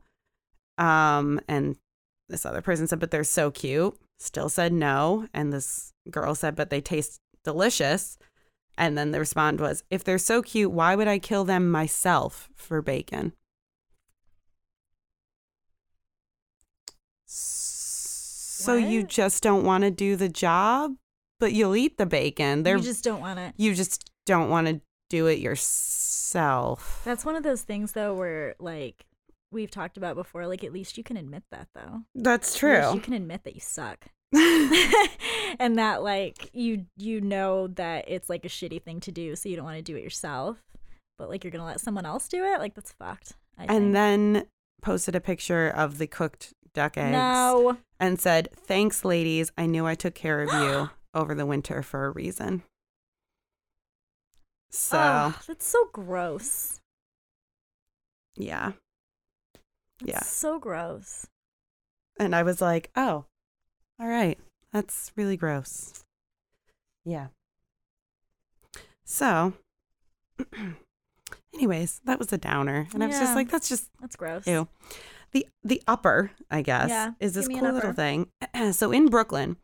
[0.79, 1.77] Um and
[2.29, 6.55] this other person said, "But they're so cute." Still said no, and this girl said,
[6.55, 8.19] "But they taste delicious."
[8.79, 12.49] And then the response was, if they're so cute, why would I kill them myself
[12.55, 13.33] for bacon?
[17.33, 20.95] So you just don't want to do the job,
[21.41, 22.63] but you'll eat the bacon.
[22.63, 23.53] They're you just don't want to.
[23.57, 27.03] you just don't want to do it yourself.
[27.05, 29.05] That's one of those things though where like
[29.51, 30.47] we've talked about before.
[30.47, 32.03] Like at least you can admit that though.
[32.15, 32.95] That's At least true.
[32.95, 34.07] You can admit that you suck.
[35.59, 39.49] and that like you you know that it's like a shitty thing to do so
[39.49, 40.57] you don't want to do it yourself
[41.19, 43.73] but like you're gonna let someone else do it like that's fucked I think.
[43.73, 44.47] and then
[44.81, 49.53] posted a picture of the cooked duck eggs no and said, "Thanks, ladies.
[49.57, 52.63] I knew I took care of you over the winter for a reason."
[54.71, 56.81] So Ugh, that's so gross
[58.35, 58.73] yeah,
[60.03, 60.23] Yeah.
[60.23, 61.27] so gross
[62.19, 63.27] and I was like, "Oh,
[64.01, 64.39] all right,
[64.73, 66.05] that's really gross."
[67.05, 67.29] Yeah.
[69.05, 69.53] So,
[71.55, 74.69] anyways, that was a downer, and I was just like, "That's just that's gross Ew.
[75.33, 78.29] The the upper, I guess, Yeah, is this give me an cool little thing.
[78.73, 79.57] so in Brooklyn,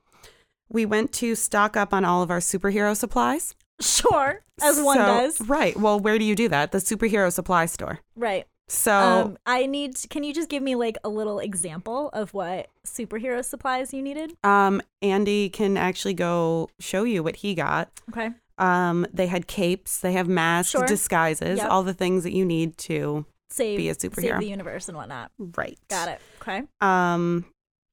[0.70, 3.54] we went to stock up on all of our superhero supplies.
[3.80, 5.76] sure as one So- does Right.
[5.78, 6.72] Well, where do you do that?
[6.72, 8.00] The superhero supply store.
[8.16, 12.34] right So um i need can you just give me like a little example of
[12.34, 17.88] what superhero supplies you needed um Andy can actually go show you what he got.
[18.10, 20.84] okay Um they had capes, they have masks, Sure.
[20.86, 21.70] disguises, Yep.
[21.70, 24.96] all the things that you need to save Be a superhero, save the universe and
[24.96, 25.78] whatnot right.
[25.88, 27.44] got it okay Um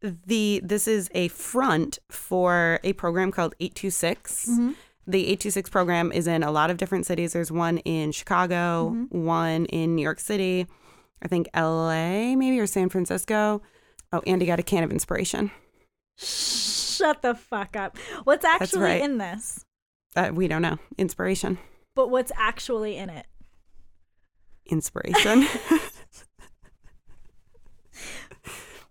[0.01, 4.45] the this is a front for a program called 826.
[4.49, 4.71] mm-hmm.
[5.07, 7.33] The 826 program is in a lot of different cities.
[7.33, 9.11] There's one in Chicago, Mhm.
[9.11, 10.65] one in New York City,
[11.21, 13.61] I think LA maybe or San Francisco.
[14.11, 15.51] Oh, Andy got a can of inspiration.
[16.17, 17.97] Shut the fuck up.
[18.23, 19.01] What's actually right.
[19.01, 19.63] in this?
[20.15, 20.77] Uh, we don't know.
[20.97, 21.57] Inspiration.
[21.95, 23.25] But what's actually in it?
[24.65, 25.47] Inspiration.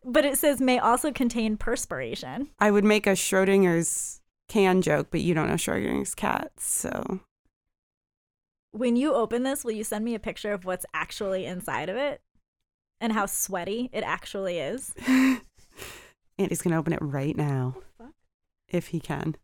[0.05, 2.51] But it says may also contain perspiration.
[2.61, 6.53] I would make a Schrodinger's can joke, but you don't know Schrodinger's cat.
[6.59, 7.21] So
[8.73, 11.97] When you open this, will you send me a picture of what's actually inside of
[11.97, 12.21] it?
[13.01, 14.95] And how sweaty it actually is?
[16.39, 18.13] Andy's going to open it right now oh, fuck?
[18.69, 19.37] if he can.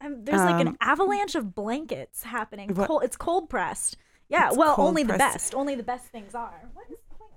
[0.00, 2.74] Um, there's like an Um, avalanche of blankets happening.
[2.74, 3.96] What- Cold, it's cold pressed.
[4.28, 5.54] Yeah, well, only the best.
[5.54, 6.68] Only the best things are.
[6.74, 7.30] What is going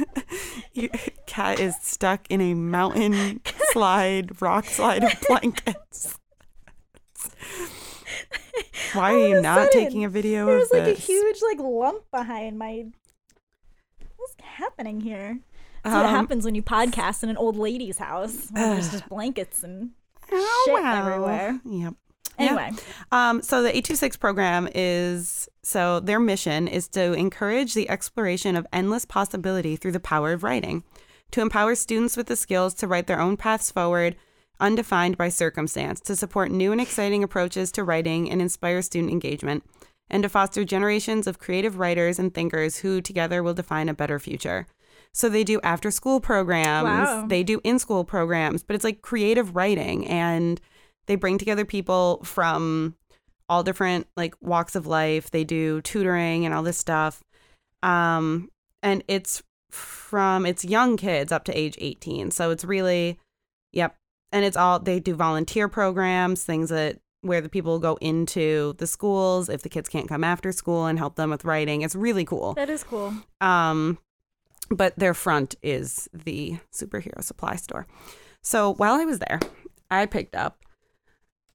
[0.00, 0.06] on?
[0.72, 0.88] Your
[1.26, 3.40] cat is stuck in a mountain
[3.72, 6.16] slide, rock slide of blankets.
[8.94, 11.58] Why are you not sudden, taking a video There of was like a huge like
[11.58, 12.86] lump behind my.
[14.16, 15.38] What's happening here?
[15.84, 18.48] That's what Um, happens when you podcast in an old lady's house.
[18.50, 19.90] when there's just blankets and
[20.32, 21.06] oh, shit well.
[21.06, 21.60] everywhere.
[21.64, 21.94] Yep.
[22.38, 22.46] Yeah.
[22.46, 22.70] anyway.
[23.12, 28.66] Um, so the 826 program is so their mission is to encourage the exploration of
[28.72, 30.84] endless possibility through the power of writing,
[31.32, 34.16] to empower students with the skills to write their own paths forward,
[34.58, 39.64] undefined by circumstance, to support new and exciting approaches to writing and inspire student engagement,
[40.08, 44.18] and to foster generations of creative writers and thinkers who together will define a better
[44.18, 44.66] future.
[45.12, 47.26] So they do after school programs, Wow.
[47.26, 50.60] they do in school programs, but it's like creative writing and
[51.06, 52.94] they bring together people from
[53.48, 55.30] all different like walks of life.
[55.30, 57.22] They do tutoring and all this stuff.
[57.82, 58.50] Um
[58.82, 62.30] and it's from it's young kids up to age 18.
[62.30, 63.18] So it's really
[63.72, 63.96] yep.
[64.32, 68.86] And it's all they do volunteer programs, things that where the people go into the
[68.86, 71.82] schools if the kids can't come after school and help them with writing.
[71.82, 72.54] It's really cool.
[72.54, 73.12] That is cool.
[73.40, 73.98] Um,
[74.70, 77.86] but their front is the superhero supply store.
[78.42, 79.40] So while I was there,
[79.90, 80.64] I picked up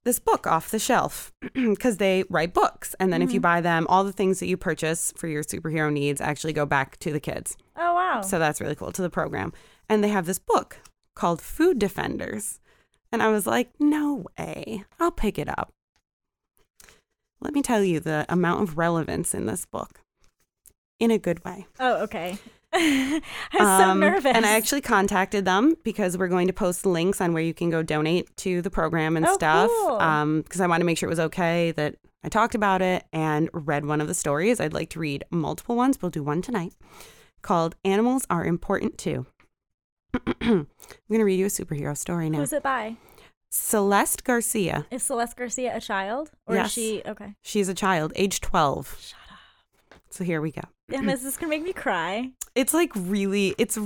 [0.04, 2.94] this book off the shelf because they write books.
[3.00, 3.42] And then if you mm-hmm.
[3.42, 6.96] buy them, all the things that you purchase for your superhero needs actually go back
[6.98, 7.56] to the kids.
[7.76, 8.20] Oh wow.
[8.20, 9.52] So that's really cool to the program.
[9.88, 10.78] And they have this book
[11.14, 12.60] called Food Defenders.
[13.10, 14.84] And I was like, no way.
[15.00, 15.72] I'll pick it up.
[17.40, 20.00] let me tell you the amount of relevance in this book
[20.98, 21.66] in a good way.
[21.78, 22.38] Oh, okay.
[23.52, 24.34] I was so Um, nervous.
[24.34, 27.70] And I actually contacted them because we're going to post links on where you can
[27.70, 29.70] go donate to the program and Oh, stuff.
[29.70, 29.98] cool.
[29.98, 33.04] Um, because I want to make sure it was okay that I talked about it
[33.12, 34.60] and read one of the stories.
[34.60, 35.98] I'd like to read multiple ones.
[36.02, 36.74] We'll do one tonight
[37.42, 39.26] called Animals Are Important Too.
[40.40, 40.66] I'm
[41.08, 42.38] going to read you a superhero story now.
[42.38, 42.96] Who's it by?
[43.50, 44.86] Celeste Garcia.
[44.90, 46.30] Is Celeste Garcia a child?
[46.46, 46.66] Or Yes.
[46.68, 47.34] is she okay?
[47.42, 48.98] She's a child, age 12.
[49.00, 50.00] Shut up.
[50.10, 50.62] So here we go.
[50.88, 52.30] Damn, is this gonna make me cry?
[52.54, 53.78] It's like really it's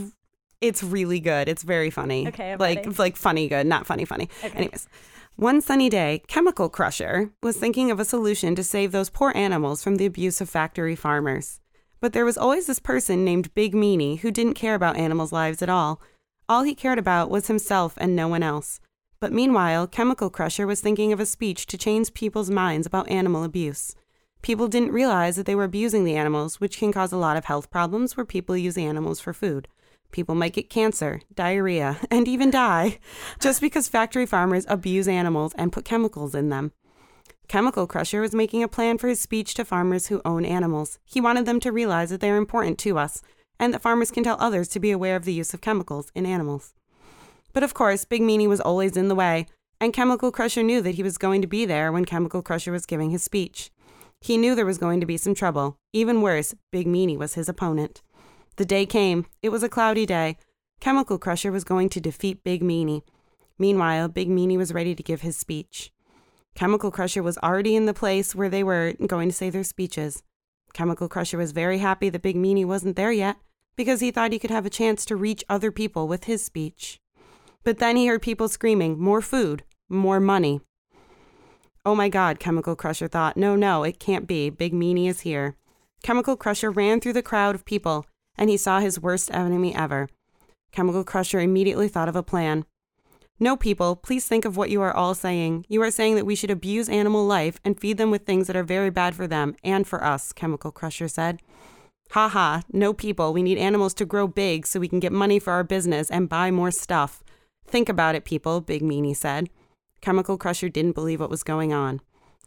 [0.61, 1.49] it's really good.
[1.49, 2.29] It's very funny.
[2.29, 2.91] Okay, I'm like ready.
[2.91, 4.29] like funny good, not funny funny.
[4.45, 4.57] Okay.
[4.57, 4.89] Anyways,
[5.37, 9.83] one sunny day, Chemical Crusher was thinking of a solution to save those poor animals
[9.83, 11.61] from the abuse of factory farmers.
[12.01, 15.63] But there was always this person named Big Meanie who didn't care about animals' lives
[15.63, 16.01] at all.
[16.49, 18.81] All he cared about was himself and no one else.
[19.21, 23.45] But meanwhile, Chemical Crusher was thinking of a speech to change people's minds about animal
[23.45, 23.95] abuse.
[24.43, 27.45] People didn't realize that they were abusing the animals, which can cause a lot of
[27.45, 29.69] health problems where people use animals for food.
[30.13, 32.99] People might get cancer, diarrhea, and even die
[33.39, 36.73] just because factory farmers abuse animals and put chemicals in them.
[37.49, 40.99] Chemical Crusher was making a plan for his speech to farmers who own animals.
[41.05, 43.23] He wanted them to realize that they are important to us
[43.59, 46.27] and that farmers can tell others to be aware of the use of chemicals in
[46.27, 46.75] animals.
[47.53, 49.47] But of course, Big Meanie was always in the way,
[49.81, 52.87] and Chemical Crusher knew that he was going to be there when Chemical Crusher was
[52.87, 53.71] giving his speech.
[54.21, 55.79] He knew there was going to be some trouble.
[55.93, 58.03] Even worse, Big Meanie was his opponent.
[58.57, 59.27] The day came.
[59.43, 60.37] It was a cloudy day.
[60.81, 63.03] Chemical Crusher was going to defeat Big Meanie.
[63.59, 65.93] Meanwhile, Big Meanie was ready to give his speech.
[66.55, 70.23] Chemical Crusher was already in the place where they were going to say their speeches.
[70.73, 73.37] Chemical Crusher was very happy that Big Meanie wasn't there yet
[73.77, 77.01] because he thought he could have a chance to reach other people with his speech.
[77.65, 80.61] But then he heard people screaming, More food, more money.
[81.85, 83.37] Oh my God, Chemical Crusher thought.
[83.37, 84.51] No, no, it can't be.
[84.51, 85.57] Big Meanie is here.
[86.03, 90.09] Chemical Crusher ran through the crowd of people, and he saw his worst enemy ever.
[90.73, 92.67] Chemical Crusher immediately thought of a plan.
[93.39, 95.65] No, people, please think of what you are all saying.
[95.69, 98.57] You are saying that we should abuse animal life and feed them with things that
[98.57, 101.41] are very bad for them and for us, Chemical Crusher said.
[102.11, 105.39] Ha ha, no, people, we need animals to grow big so we can get money
[105.39, 107.23] for our business and buy more stuff.
[107.67, 109.49] Think about it, people, Big Meanie said.
[110.01, 112.01] Chemical Crusher didn't believe what was going on.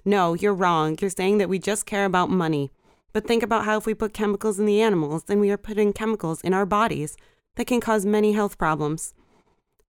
[0.06, 0.98] No, you're wrong.
[1.00, 2.72] You're saying that we just care about money.
[3.13, 5.94] But think about how if we put chemicals in the animals, then we are putting
[5.94, 7.16] chemicals in our bodies
[7.56, 9.13] that can cause many health problems.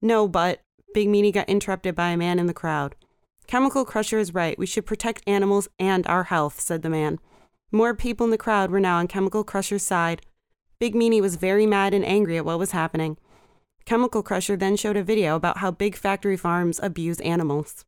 [0.03, 0.61] No, but
[0.93, 2.95] Big Meanie got interrupted by a man in the crowd.
[3.47, 4.59] Chemical Crusher is right.
[4.59, 7.19] We should protect animals and our health, said the man.
[7.73, 10.23] More people in the crowd were now on Chemical Crusher's side.
[10.79, 13.17] Big Meanie was very mad and angry at what was happening.
[13.85, 17.85] Chemical Crusher then showed a video about how big factory farms abuse animals.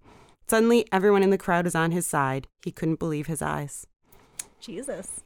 [0.46, 2.48] Suddenly, everyone in the crowd is on his side.
[2.62, 3.86] He couldn't believe his eyes.
[4.60, 5.22] Jesus.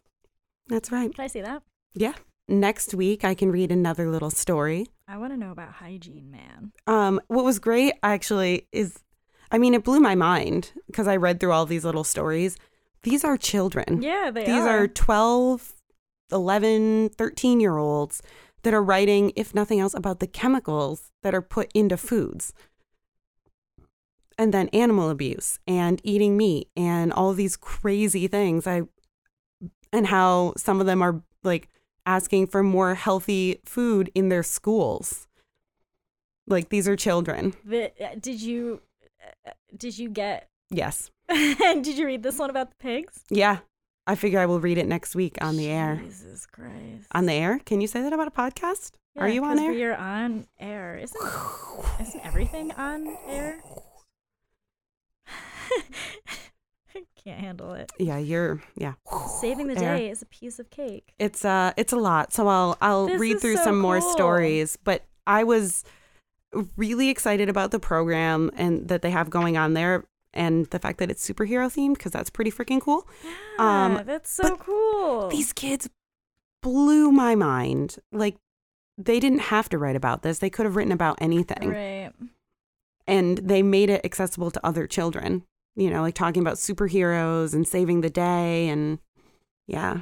[0.68, 1.12] That's right.
[1.14, 1.62] Can I see that?
[1.92, 2.14] Yeah.
[2.48, 4.86] Next week, I can read another little story.
[5.06, 6.72] I want to know about hygiene, man.
[6.86, 9.00] Um, what was great actually is,
[9.50, 12.56] I mean, it blew my mind because I read through all these little stories.
[13.02, 14.02] These are children.
[14.02, 14.54] Yeah, they These are.
[14.56, 15.74] These are 12,
[16.32, 18.22] 11, 13 year olds
[18.62, 22.52] that are writing, if nothing else, about the chemicals that are put into foods.
[24.38, 28.66] And then animal abuse and eating meat and all these crazy things.
[28.66, 28.82] I
[29.92, 31.68] and how some of them are like
[32.06, 35.26] asking for more healthy food in their schools.
[36.46, 37.54] Like these are children.
[37.64, 38.80] The, uh, did you
[39.46, 41.10] uh, did you get Yes.
[41.28, 43.24] And did you read this one about the pigs?
[43.28, 43.58] Yeah.
[44.10, 46.00] I figure I will read it next week on the air.
[46.04, 47.06] Jesus Christ.
[47.12, 47.60] On the air?
[47.64, 48.90] Can you say that about a podcast?
[49.16, 49.70] Are Yeah, you on air?
[49.70, 50.98] You're on air.
[50.98, 51.22] Isn't
[52.00, 53.62] isn't everything on air?
[56.92, 57.92] I can't handle it.
[58.00, 58.94] Yeah, you're yeah.
[59.40, 59.96] Saving the Air.
[59.96, 61.14] day is a piece of cake.
[61.20, 62.32] It's uh it's a lot.
[62.32, 65.84] So I'll I'll This read through so some more stories, but I was
[66.76, 70.98] really excited about the program and that they have going on there and the fact
[70.98, 73.06] that it's superhero themed because that's pretty freaking cool.
[73.24, 73.30] Yeah,
[73.98, 75.28] Um, that's so cool.
[75.28, 75.88] These kids
[76.62, 77.96] blew my mind.
[78.12, 78.36] Like
[78.98, 80.38] they didn't have to write about this.
[80.38, 81.70] They could have written about anything.
[81.70, 82.12] right.
[83.06, 85.42] and they made it accessible to other children
[85.76, 88.98] you know like talking about superheroes and saving the day and
[89.66, 90.00] yeah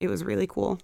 [0.00, 0.78] it was really cool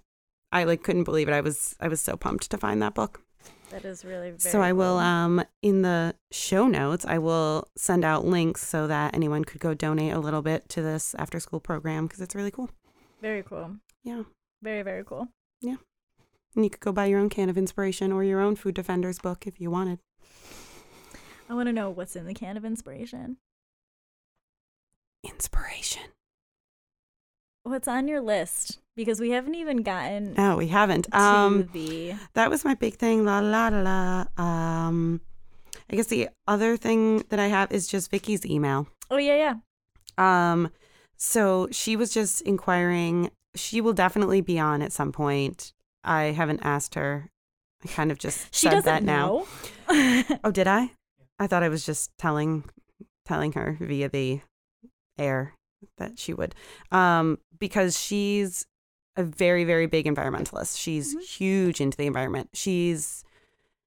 [0.51, 3.21] i like couldn't believe it i was i was so pumped to find that book
[3.69, 4.99] That is really very so i will cool.
[4.99, 9.73] um in the show notes i will send out links so that anyone could go
[9.73, 12.69] donate a little bit to this after school program because it's really cool
[13.21, 13.75] very cool.
[14.03, 14.23] yeah
[14.61, 15.27] Very very cool.
[15.61, 15.75] Yeah.
[16.55, 19.19] And you could go buy your own can of inspiration or your own food defenders
[19.19, 19.99] book if you wanted
[21.49, 23.37] I want to know what's in the can of inspiration.
[25.23, 26.03] inspiration
[27.67, 28.79] what's on your list?
[28.95, 31.03] Because we haven't even gotten No, we haven't.
[31.03, 32.13] to Um, the.
[32.33, 33.25] that was my big thing.
[33.25, 33.79] La la la
[34.37, 34.43] la.
[34.43, 35.21] Um,
[35.89, 38.87] I guess the other thing that I have is just Vicky's email.
[39.11, 39.35] Oh yeah,
[40.17, 40.51] yeah.
[40.51, 40.69] Um,
[41.17, 43.29] so she was just inquiring.
[43.55, 45.71] She will definitely be on at some point.
[46.03, 47.29] I haven't asked her.
[47.83, 49.45] I kind of just She said that now.
[50.43, 50.91] Oh, did I?
[51.39, 52.63] I thought I was just telling
[53.25, 54.41] telling her via the
[55.19, 55.53] air
[55.97, 56.53] that she would.
[56.91, 58.65] Um, because she's
[59.15, 60.79] a very, very big environmentalist.
[60.79, 61.21] She's Mhm.
[61.21, 62.49] huge into the environment.
[62.53, 63.23] She's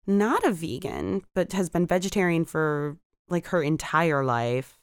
[0.07, 2.97] not a vegan, but has been vegetarian for
[3.29, 4.77] like her entire life.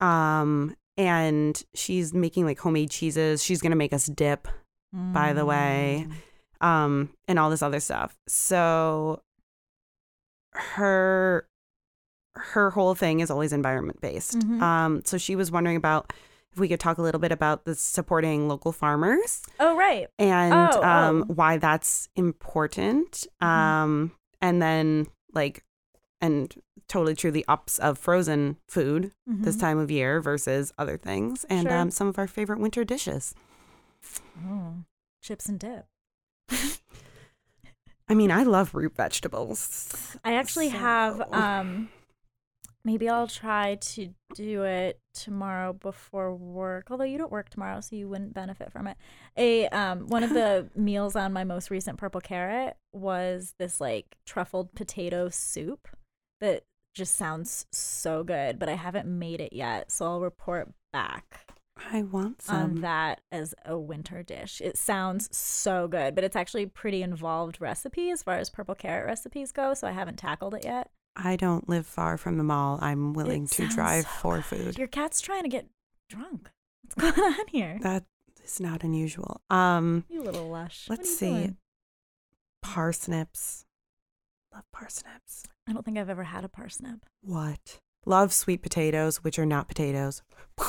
[0.00, 3.42] Um, and she's making like homemade cheeses.
[3.42, 4.48] She's gonna make us dip
[4.92, 6.08] by the way.
[6.60, 6.66] Mm.
[6.66, 8.18] um, and all this other stuff.
[8.26, 9.22] So
[10.52, 11.46] her
[12.40, 14.38] her whole thing is always environment based.
[14.38, 14.60] Mhm.
[14.60, 16.12] Um, so she was wondering about
[16.52, 20.08] if we could talk a little bit about the supporting local farmers Oh right.
[20.18, 21.32] and Oh, um, oh.
[21.34, 23.26] why that's important.
[23.40, 23.46] Mhm.
[23.46, 25.62] Um, and then like
[26.20, 26.52] and
[26.88, 29.60] totally true the ups of frozen food this Mhm.
[29.60, 31.76] time of year versus other things and Sure.
[31.78, 33.32] um, some of our favorite winter dishes.
[34.46, 34.74] Oh,
[35.22, 35.86] chips and dip.
[38.08, 40.16] I mean, I love root vegetables.
[40.24, 41.90] I actually So- have um
[42.84, 46.88] maybe I'll try to do it tomorrow before work.
[46.90, 48.96] Although you don't work tomorrow, so you wouldn't benefit from it.
[49.36, 54.16] A um one of the meals on my most recent purple carrot was this like
[54.26, 55.88] truffled potato soup
[56.40, 56.64] that
[56.94, 61.46] just sounds so good, but I haven't made it yet, so I'll report back
[61.92, 62.80] I want on some.
[62.82, 64.60] that as a winter dish.
[64.60, 68.74] It sounds so good, but it's actually a pretty involved recipe as far as purple
[68.74, 70.90] carrot recipes go, so I haven't tackled it yet.
[71.16, 72.78] I don't live far from the mall.
[72.80, 74.44] I'm willing It to drive so for good.
[74.44, 74.78] food.
[74.78, 75.66] Your cat's trying to get
[76.08, 76.50] drunk.
[76.82, 77.78] What's going on here?
[77.82, 78.04] That
[78.44, 79.40] is not unusual.
[79.50, 80.86] Um, You little lush.
[80.88, 81.26] Let's see.
[81.30, 81.56] doing?
[82.62, 83.64] Parsnips.
[84.52, 85.44] Love parsnips.
[85.68, 87.00] I don't think I've ever had a parsnip.
[87.22, 87.80] What?
[88.06, 90.22] Love sweet potatoes, which are not potatoes.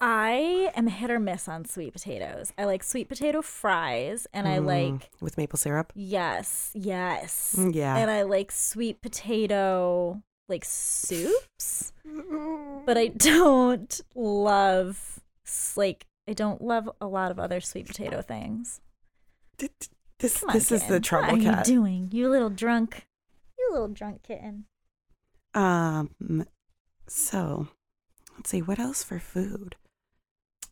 [0.00, 2.52] I am hit or miss on sweet potatoes.
[2.58, 5.92] I like sweet potato fries, and I Mm, like with maple syrup.
[5.94, 7.96] yes, yes, Mm, Yeah.
[7.96, 11.92] and I like sweet potato like soups.
[12.86, 15.20] but I don't love
[15.76, 18.80] like I don't love a lot of other sweet potato things.
[20.18, 21.02] This on, this is the kitten.
[21.02, 21.54] trouble what cat.
[21.54, 22.08] are you doing?
[22.12, 23.06] You little drunk,
[23.58, 24.66] you little drunk kitten.
[25.54, 26.10] Um.
[27.06, 27.68] So,
[28.36, 29.76] let's see what else for food.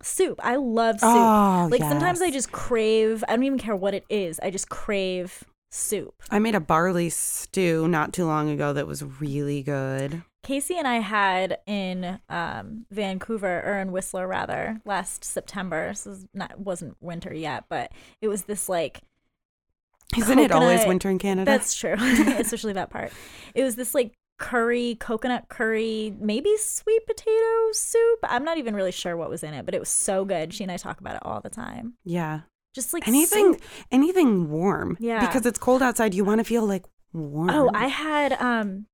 [0.03, 0.39] Soup.
[0.43, 1.09] I love soup.
[1.09, 3.25] Oh, like sometimes I just crave.
[3.29, 4.39] I don't even care what it is.
[4.41, 6.23] I just crave soup.
[6.31, 10.23] I made a barley stew not too long ago that was really good.
[10.43, 15.93] Casey and I had in um, Vancouver or in Whistler rather last September.
[15.95, 17.91] So it was not wasn't winter yet, but
[18.21, 19.01] it was this like
[20.17, 21.51] Isn't it always winter in Canada?
[21.51, 23.13] That's true, especially that part.
[23.55, 28.19] It was this like curry, coconut curry, maybe sweet potato soup.
[28.25, 30.53] I'm not even really sure what was in it, but it was so good.
[30.53, 31.95] She and I talk about it all the time.
[32.05, 32.41] yeah.
[32.75, 33.63] Just like Anything soup.
[33.91, 34.99] anything warm.
[35.01, 35.27] Yeah.
[35.27, 36.85] Because it's cold outside, you want to feel like
[37.15, 37.49] warm.
[37.49, 38.85] Oh, I had um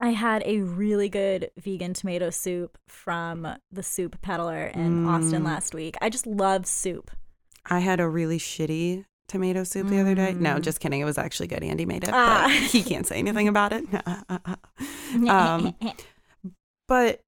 [0.00, 5.46] I had a really good vegan tomato soup from the soup peddler in Austin Mm.
[5.46, 5.94] last week.
[6.00, 7.12] I just love soup.
[7.66, 10.32] I had a really shitty tomato soup the other day.
[10.34, 10.62] No, Mm.
[10.62, 11.00] just kidding.
[11.00, 11.62] It was actually good.
[11.62, 12.10] Andy made it.
[12.12, 12.44] Ah.
[12.46, 13.84] But he can't say anything about it.
[15.28, 15.74] Um,
[16.88, 17.20] but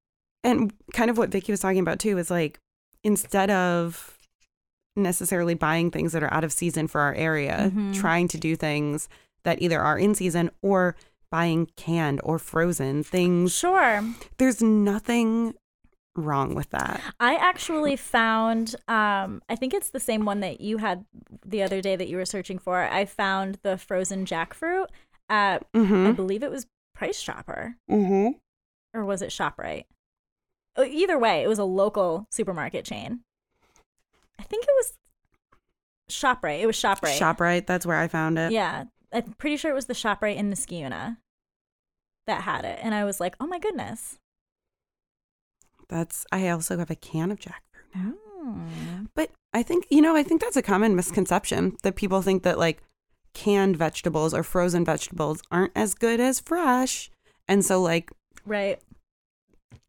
[0.44, 2.58] and kind of what Vicky was talking about too is like
[3.04, 4.16] instead of
[4.96, 7.94] necessarily buying things that are out of season for our area, Mhm.
[7.94, 9.08] trying to do things
[9.44, 10.94] that either are in season or
[11.30, 13.52] buying canned or frozen things.
[13.54, 14.04] sure.
[14.38, 15.54] There's nothing
[16.14, 17.00] wrong with that.
[17.20, 21.04] I actually found um I think it's the same one that you had
[21.44, 22.82] the other day that you were searching for.
[22.82, 24.86] I found the frozen jackfruit
[25.28, 26.12] at I Mm-hmm.
[26.12, 28.32] believe it was Price Chopper Mm-hmm.
[28.98, 29.84] or was it ShopRite?
[30.76, 33.20] Oh, Either way, it was a local supermarket chain.
[34.38, 34.92] I think it was
[36.10, 36.60] ShopRite.
[36.60, 37.18] It was ShopRite.
[37.18, 38.52] ShopRite, that's where I found it.
[38.52, 41.18] Yeah, I'm pretty sure it was the ShopRite in Niskayuna
[42.26, 44.18] that had it, and I was like, "Oh my goodness!"
[45.88, 48.14] That's I also have a can of jackfruit.
[48.44, 49.08] Mm.
[49.14, 52.58] But I think, you know, I think that's a common misconception that people think that
[52.58, 52.82] like
[53.34, 57.10] canned vegetables or frozen vegetables aren't as good as fresh.
[57.48, 58.10] And so, like,
[58.46, 58.80] Right?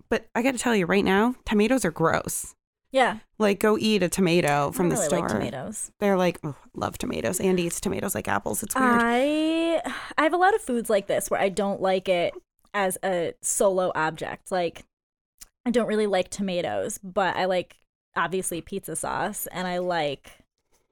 [0.10, 2.54] but I got to tell you right now, tomatoes are gross.
[2.91, 3.20] Yeah.
[3.39, 5.22] Like, go eat a tomato from the store.
[5.22, 5.89] Like tomatoes.
[6.00, 7.39] They're like, oh, love tomatoes.
[7.39, 8.62] and eats tomatoes like apples.
[8.62, 8.88] It's weird.
[8.88, 9.82] I
[10.18, 12.36] I have a lot of foods like this where I don't like it
[12.76, 14.52] as a solo object.
[14.52, 14.86] Like
[15.66, 17.78] I don't really like tomatoes, but I like
[18.16, 20.32] obviously pizza sauce and I like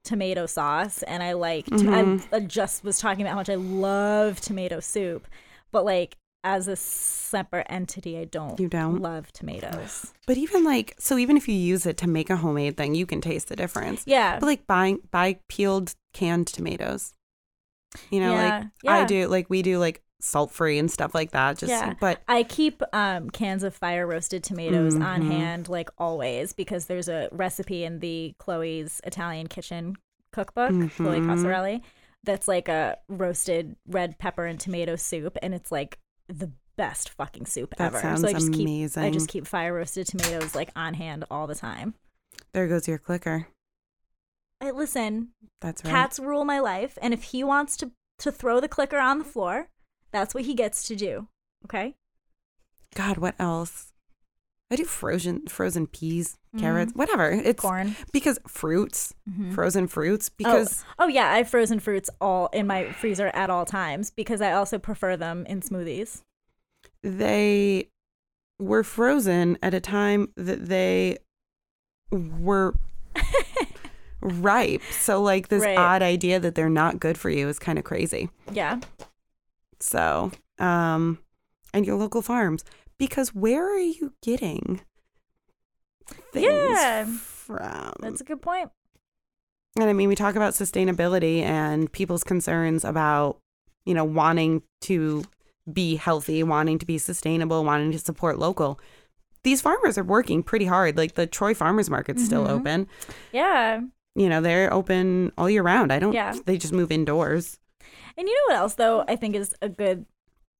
[0.03, 2.24] tomato sauce and I like Mhm.
[2.32, 5.28] I, I just was talking about how much I love tomato soup,
[5.72, 8.99] but like as a separate entity, I don't You don't?
[8.99, 10.11] love tomatoes.
[10.26, 13.05] But even like, so even if you use it to make a homemade thing, you
[13.05, 14.03] can taste the difference.
[14.07, 14.39] Yeah.
[14.39, 17.13] But like buying, buy peeled canned tomatoes.
[18.09, 18.91] You know, Yeah, like yeah.
[18.93, 21.57] I do, like we do like salt free and stuff like that.
[21.57, 21.93] Just, Yeah.
[21.99, 25.32] but I keep um, cans of fire roasted tomatoes on Mhm.
[25.32, 29.95] hand, like always, because there's a recipe in the Chloe's Italian Kitchen
[30.32, 31.26] cookbook, Chloe Mhm.
[31.28, 31.82] Coscarelli,
[32.24, 35.97] that's like a roasted red pepper and tomato soup, and it's like
[36.28, 37.99] the best fucking soup that ever.
[37.99, 39.03] sounds so I just keep amazing.
[39.03, 41.95] I just keep fire roasted tomatoes like on hand all the time.
[42.53, 43.47] there goes your clicker.
[44.59, 45.30] I listen,
[45.61, 45.89] That's right.
[45.91, 49.26] cats rule my life, and if he wants to to throw the clicker on the
[49.26, 49.67] floor,
[50.12, 51.28] that's what he gets to do.
[51.66, 51.95] Okay.
[52.95, 53.88] God, what else?
[54.70, 57.30] I do frozen frozen peas, carrots, whatever.
[57.30, 57.95] It's Corn.
[58.14, 59.53] because fruits, Mhm.
[59.53, 63.49] frozen fruits, because oh, oh yeah, I have frozen fruits all in my freezer at
[63.49, 66.22] all times because I also prefer them in smoothies.
[67.03, 67.89] they
[68.59, 71.18] were frozen at a time that they
[72.12, 72.76] were
[74.22, 74.82] ripe.
[74.91, 75.78] So like this Right.
[75.78, 78.30] odd idea that they're not good for you is kind of crazy.
[78.51, 78.80] Yeah.
[79.82, 81.20] So, um
[81.74, 82.64] and your local farms
[82.98, 84.82] because where are you getting
[86.34, 87.06] things Yeah.
[87.06, 87.94] from?
[88.00, 88.70] That's a good point.
[89.80, 93.40] And I mean, we talk about sustainability and people's concerns about,
[93.86, 95.24] you know, wanting to
[95.72, 98.80] be healthy, wanting to be sustainable, wanting to support local.
[99.44, 100.98] These farmers are working pretty hard.
[100.98, 102.50] Like the Troy Farmers Market's still Mhm.
[102.50, 102.88] open.
[103.32, 103.80] Yeah.
[104.14, 105.94] You know, they're open all year round.
[105.94, 106.36] I don't, Yeah.
[106.46, 107.58] they just move indoors.
[108.22, 110.05] And you know what else though I think is a good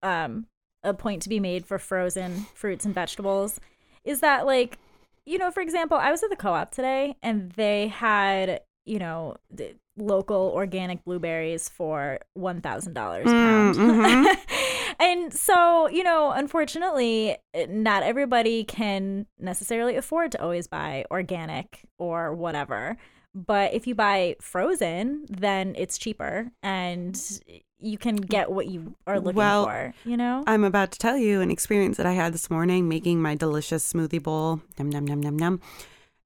[0.02, 0.48] um
[0.84, 3.60] a point to be made for frozen fruits and vegetables
[4.04, 4.80] is that like
[5.28, 9.38] you know for example I was at the co-op today and they had you know
[9.52, 13.76] the local organic blueberries for $1000 a pound.
[13.76, 14.36] Mm, mhm.
[15.00, 17.38] and so you know unfortunately
[17.70, 22.98] not everybody can necessarily afford to always buy organic or whatever
[23.34, 27.40] but if you buy frozen then it's cheaper and
[27.80, 31.18] you can get what you are looking Well, for you know I'm about to tell
[31.18, 34.62] you an experience that I had this morning making my delicious smoothie bowl.
[34.78, 35.62] Num, num, num, num, num.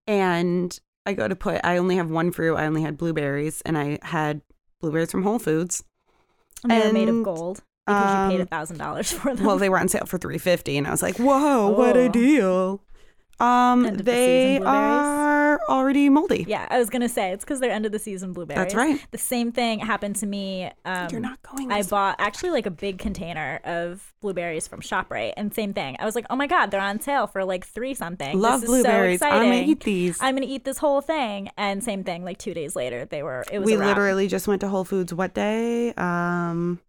[0.07, 2.55] And I go to put, I only have one fruit.
[2.55, 4.41] I only had blueberries and I had
[4.81, 5.83] blueberries from Whole Foods.
[6.63, 9.57] and they're made of gold because you paid a um, thousand dollars for them Well,
[9.57, 12.11] they were on sale for 350 and I was like, whoa, what a Oh.
[12.11, 12.81] deal.
[13.39, 16.45] Um, End of the they season are already moldy.
[16.47, 19.05] yeah i was gonna say it's because they're end of the season blueberries That's right.
[19.11, 21.71] the same thing happened to me um, You're not going.
[21.71, 25.95] I bought actually like a big container of blueberries from ShopRite, and same thing.
[25.99, 28.39] I was like, oh my god, they're on sale for like three something.
[28.39, 29.19] Love this is blueberries.
[29.19, 30.17] So I'm gonna eat these.
[30.21, 32.23] I'm gonna eat this whole thing, and same thing.
[32.23, 33.43] Like two days later, they were.
[33.51, 35.13] It was we literally just went to Whole Foods.
[35.13, 35.93] What day?
[35.93, 36.79] Um,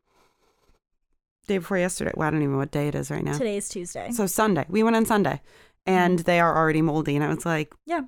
[1.47, 2.13] day before yesterday.
[2.15, 3.33] Well, I don't even know what day it is right now.
[3.37, 4.11] Today's Tuesday.
[4.13, 5.41] So Sunday, we went on Sunday,
[5.87, 8.03] and they are already moldy, and I was like, Yeah.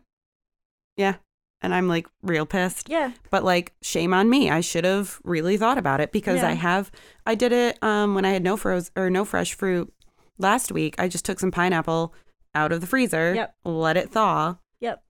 [0.96, 1.16] yeah,
[1.60, 2.88] and I'm like real pissed.
[2.88, 4.50] yeah, But like, shame on me.
[4.50, 6.90] I should have really thought about it because I have.
[7.26, 9.92] I did it um when I had no froze or no fresh fruit
[10.38, 10.94] last week.
[10.98, 12.14] I just took some pineapple
[12.54, 13.54] out of the freezer, Yep.
[13.64, 14.56] let it thaw.
[14.80, 15.02] Yep.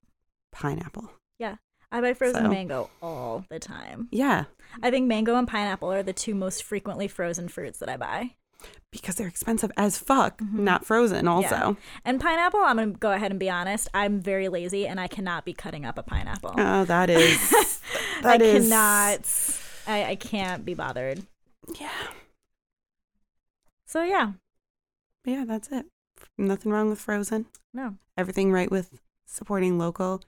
[0.52, 1.10] Pineapple.
[1.38, 1.56] Yeah.
[1.90, 4.08] I buy frozen So- mango all the time.
[4.10, 4.44] Yeah,
[4.82, 8.34] I think mango and pineapple are the two most frequently frozen fruits that I buy.
[8.90, 10.60] Because they're expensive as fuck, Mhm.
[10.60, 11.28] not frozen.
[11.28, 13.88] Also, And pineapple, I'm gonna go ahead and be honest.
[13.92, 16.54] I'm very lazy, and I cannot be cutting up a pineapple.
[16.56, 17.52] oh, that is
[18.18, 19.60] I that is- cannot.
[19.86, 21.22] I, I can't be bothered.
[21.80, 21.88] yeah,
[23.86, 24.32] So yeah,
[25.24, 25.44] yeah.
[25.46, 25.86] That's it.
[26.36, 27.46] Nothing wrong with frozen.
[27.72, 27.96] no.
[28.16, 30.20] everything right with supporting local.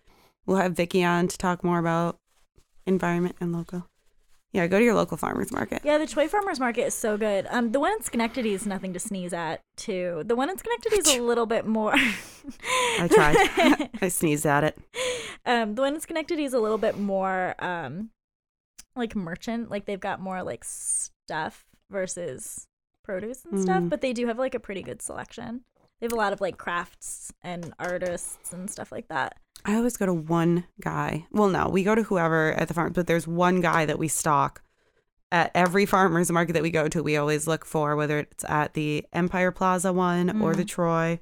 [0.46, 2.18] We'll have Vicky on to talk more about
[2.86, 3.86] environment and local.
[4.52, 5.82] Yeah, go to your local farmers market.
[5.84, 7.46] Yeah, the Troy Farmers Market is so good.
[7.50, 10.22] Um, the one in Schenectady is nothing to sneeze at, too.
[10.26, 11.92] The one in Schenectady is a little bit more.
[11.94, 13.90] I tried.
[14.02, 14.78] I sneezed at it.
[15.46, 18.10] um, the one in Schenectady is a little bit more um,
[18.96, 19.70] like merchant.
[19.70, 22.66] Like they've got more like stuff versus
[23.04, 23.88] produce and stuff, Mm.
[23.88, 25.60] but they do have like a pretty good selection.
[26.00, 29.36] They have a lot of like crafts and artists and stuff like that.
[29.64, 31.26] I always go to one guy.
[31.30, 34.08] Well, no, we go to whoever at the farm, but there's one guy that we
[34.08, 34.62] stock
[35.30, 37.02] at every farmers market that we go to.
[37.02, 40.68] We always look for whether it's at the Empire Plaza one or the Mm.
[40.68, 41.20] Troy.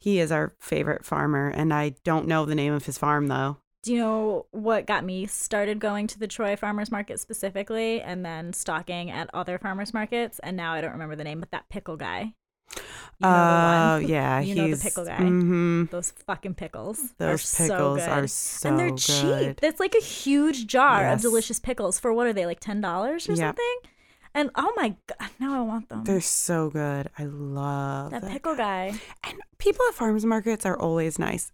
[0.00, 3.58] He is our favorite farmer, and I don't know the name of his farm though.
[3.84, 8.24] Do you know what got me started going to the Troy Farmers Market specifically and
[8.24, 10.40] then stocking at other farmers markets?
[10.40, 12.34] And now I don't remember the name, but that pickle guy.
[12.76, 14.08] You know Oh one.
[14.08, 15.16] yeah, You know the pickle guy.
[15.16, 17.00] hmm Those fucking pickles.
[17.18, 18.08] Those pickles so good.
[18.08, 18.98] are so and they're good.
[18.98, 19.60] cheap.
[19.62, 21.14] It's like a huge jar Yes.
[21.16, 23.38] of delicious pickles for what are they like ten dollars or Yep.
[23.56, 23.90] something?
[24.34, 26.04] And oh my god, now I want them.
[26.04, 27.08] They're so good.
[27.18, 28.30] I love that that.
[28.30, 28.94] pickle guy.
[29.24, 31.50] And people at farmers markets are always nice.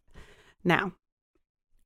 [0.65, 0.93] Now,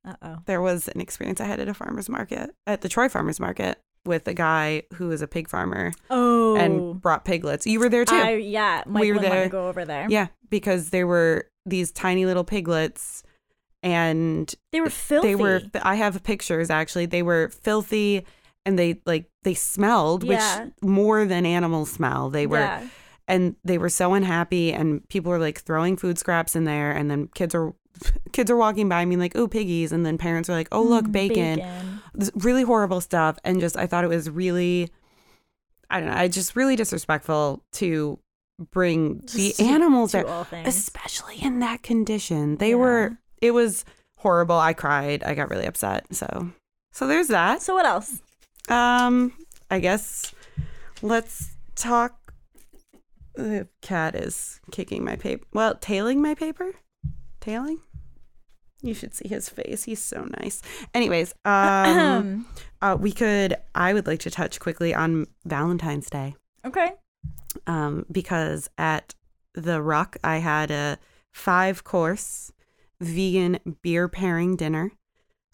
[0.03, 0.37] Uh oh.
[0.45, 3.79] there was an experience I had at a farmers market, at the Troy farmers market,
[4.05, 6.55] with a guy who is a pig farmer Oh.
[6.55, 7.67] and brought piglets.
[7.67, 8.15] You were there too.
[8.15, 9.49] I, yeah, Mike We were there.
[9.49, 10.07] go over there.
[10.09, 13.23] yeah, because they were these tiny little piglets
[13.83, 15.29] and They were filthy.
[15.29, 17.05] they were I have pictures actually.
[17.05, 18.25] They were filthy
[18.65, 20.65] and they like they smelled, Yeah.
[20.65, 22.29] which more than animals smell.
[22.29, 22.87] They were Yeah.
[23.27, 27.09] and they were so unhappy and people were like throwing food scraps in there and
[27.09, 27.73] then kids are
[28.33, 31.05] kids are walking by me like oh piggies and then parents are like oh look
[31.05, 34.89] Mm, bacon, This really horrible stuff and just i thought it was really
[35.89, 38.19] i don't know i just really disrespectful to
[38.71, 40.25] bring the Just to- animals there
[40.65, 42.75] especially in that condition they Yeah.
[42.75, 43.85] were it was
[44.17, 46.51] horrible i cried i got really upset so
[46.91, 48.21] so there's that So what else?
[48.69, 49.31] um,
[49.71, 50.33] I guess
[51.01, 52.33] let's talk.
[53.35, 55.45] The cat is kicking my paper.
[55.53, 56.73] Well, tailing my paper.
[57.39, 57.79] Tailing.
[58.81, 59.83] You should see his face.
[59.83, 60.61] He's so nice.
[60.93, 62.45] Anyways, um,
[62.81, 63.55] uh, we could.
[63.75, 66.35] I would like to touch quickly on Valentine's Day.
[66.65, 66.93] okay.
[67.67, 69.15] Um, because at
[69.53, 70.97] the Ruck, I had a
[71.33, 72.51] five course
[73.01, 74.91] vegan beer pairing dinner,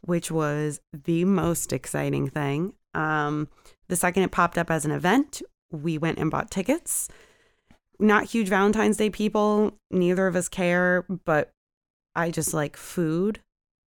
[0.02, 2.74] which was the most exciting thing.
[2.94, 3.48] Um,
[3.88, 7.08] the second it popped up as an event, we went and bought tickets.
[7.98, 11.54] Not huge Valentine's Day people, neither of us care, but
[12.16, 13.40] I just like food.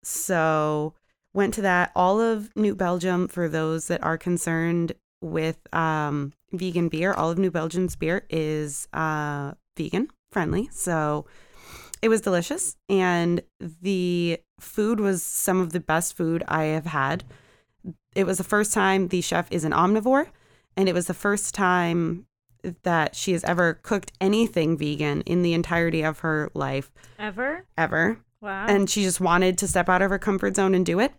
[0.03, 0.93] So
[1.33, 1.91] went to that.
[1.95, 7.37] All of New Belgium, for those that are concerned with um, vegan beer, all of
[7.37, 10.69] New Belgium's beer is uh, vegan friendly.
[10.71, 11.25] So
[12.01, 12.75] it was delicious.
[12.89, 17.23] And the food was some of the best food I have had.
[18.15, 20.27] It was the first time the chef is an omnivore.
[20.75, 22.26] And it was the first time
[22.83, 26.91] that she has ever cooked anything vegan in the entirety of her life.
[27.19, 27.65] Ever?
[27.77, 28.19] ever.
[28.39, 28.67] Wow.
[28.67, 31.11] and she just wanted to step out of her comfort zone and do it.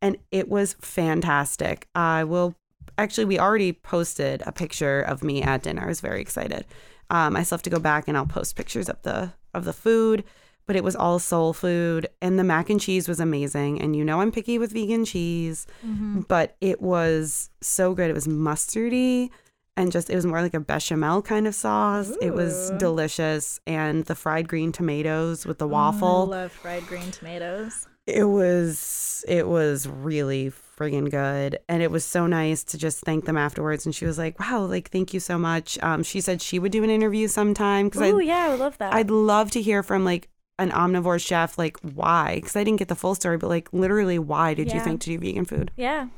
[0.00, 1.86] And it was fantastic.
[1.94, 2.54] I will
[2.98, 5.82] actually we already posted a picture of me at dinner.
[5.84, 6.64] I was very excited.
[7.10, 9.72] Um, i still have to go back and i'll post pictures of the of the
[9.74, 10.24] food
[10.64, 12.06] but it was all soul food.
[12.22, 13.80] And the mac and cheese was amazing.
[13.82, 16.26] And you know i'm picky with vegan cheese Mhm.
[16.26, 18.08] but it was so good.
[18.10, 19.28] It was mustardy
[19.76, 22.12] and just it was more like a bechamel kind of sauce.
[22.20, 23.60] It was delicious.
[23.66, 26.32] And the fried green tomatoes with the Oh, waffle.
[26.32, 27.86] I love fried green tomatoes.
[28.06, 31.58] it was it was really friggin' good.
[31.68, 33.86] And it was so nice to just thank them afterwards.
[33.86, 35.78] And she was like wow like thank you so much.
[35.82, 38.76] Um she said she would do an interview sometime because Oh yeah, I would love
[38.78, 38.92] that.
[38.92, 42.34] I'd love to hear from like an omnivore chef like why?
[42.36, 45.10] Because i didn't get the full story but like literally why did you think to
[45.10, 45.70] do vegan food?
[45.76, 46.08] Yeah.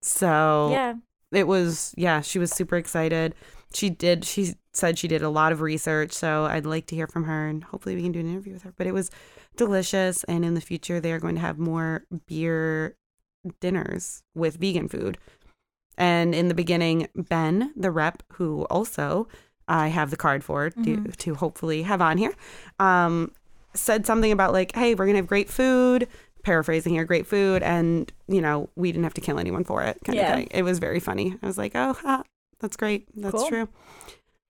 [0.00, 0.94] so Yeah.
[1.32, 3.34] It was yeah she was super excited.
[3.74, 7.06] She did she said she did a lot of research so i'd like to hear
[7.06, 8.72] from her and hopefully we can do an interview with her.
[8.76, 9.10] But it was
[9.56, 12.96] delicious and in the future they are going to have more beer
[13.60, 15.18] dinners with vegan food.
[15.98, 19.28] And in the beginning ben the rep who also
[19.68, 21.16] i have the card for to, Mhm.
[21.16, 22.32] to hopefully have on here
[22.78, 23.30] um,
[23.74, 26.08] said something about like hey we're gonna have great food
[26.42, 29.98] paraphrasing here great food and you know we didn't have to kill anyone for it
[30.04, 30.30] kind Yeah.
[30.30, 32.22] of thing it was very funny i was like oh ha,
[32.60, 33.48] that's great that's Cool.
[33.48, 33.68] true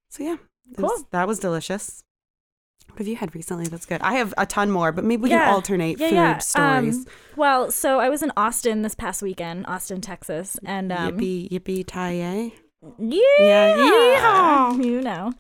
[0.09, 0.37] so yeah
[0.73, 1.09] it was- Cool.
[1.11, 2.03] that was delicious
[2.89, 5.31] what have you had recently that's good i have a ton more but maybe we
[5.31, 5.45] Yeah.
[5.47, 6.39] can alternate Yeah, food yeah.
[6.39, 11.17] stories Um, well, so I was in Austin this past weekend, Austin, Texas, and um,
[11.19, 12.53] yippee yippee tie
[12.99, 14.85] yeah, Yeah, yeehaw.
[14.85, 15.33] you know.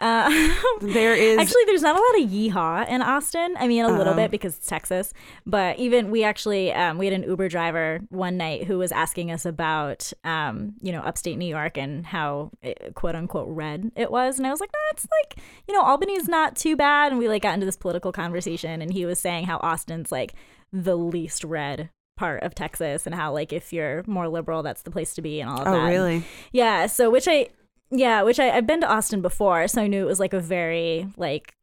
[0.00, 0.28] Uh,
[0.80, 3.54] there is Actually, there's not a lot of yeehaw in Austin.
[3.58, 4.16] I mean, a little Oh.
[4.16, 5.12] bit because it's Texas,
[5.46, 9.30] but even we actually um, we had an Uber driver one night who was asking
[9.30, 14.10] us about um, you know upstate New York and how eh, quote unquote red it
[14.10, 17.18] was, and I was like, no, it's like you know Albany's not too bad, and
[17.18, 20.34] we like got into this political conversation, and he was saying how Austin's like
[20.72, 24.90] the least red part of Texas, and how like if you're more liberal, that's the
[24.90, 25.86] place to be, and all of oh that.
[25.86, 27.48] Oh, really Yeah, so which I
[27.90, 30.40] yeah, which I, I've been to Austin before, so I knew it was like a
[30.40, 31.54] very like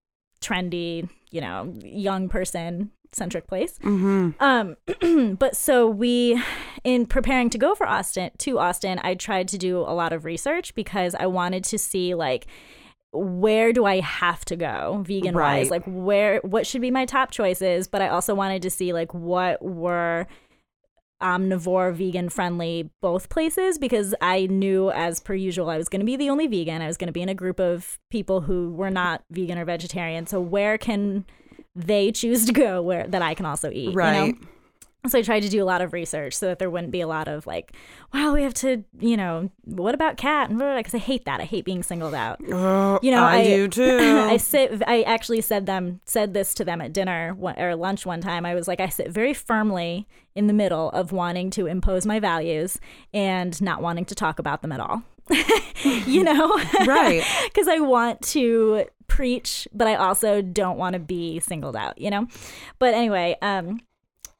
[0.42, 3.80] trendy, you know, young person centric place.
[3.80, 6.42] mm-hmm Um but so we
[6.84, 10.26] in preparing to go for Austin to Austin, I tried to do a lot of
[10.26, 12.46] research because I wanted to see like
[13.12, 15.70] where do I have to go vegan wise?
[15.70, 15.72] Right.
[15.72, 19.14] Like where what should be my top choices, but I also wanted to see like
[19.14, 20.28] what were
[21.22, 26.00] um, omnivore, vegan friendly both places because I knew, as per usual, I was going
[26.00, 26.82] to be the only vegan.
[26.82, 29.66] I was going to be in a group of people who were not vegan or
[29.66, 30.28] vegetarian.
[30.28, 31.26] So where can
[31.76, 33.94] they choose to go where that I can also eat?
[33.94, 34.28] Right.
[34.28, 34.40] You know?
[35.10, 37.08] So I tried to do a lot of research so that there wouldn't be a
[37.08, 37.74] lot of like,
[38.14, 40.50] wow, we have to, you know, what about cat?
[40.50, 41.42] And because I hate that.
[41.42, 42.40] I hate being singled out.
[42.52, 43.98] Oh, You know, I, I- do too.
[44.02, 44.82] I sit.
[44.88, 48.46] I actually said them said this to them at dinner or lunch one time.
[48.46, 52.20] I was like, I sit very firmly in the middle of wanting to impose my
[52.20, 52.80] values
[53.14, 55.04] and not wanting to talk about them at all.
[56.06, 56.56] you know,
[56.86, 57.24] Right.
[57.46, 62.00] Because I want to preach, but I also don't want to be singled out.
[62.00, 62.28] You know.
[62.80, 63.80] But anyway, um,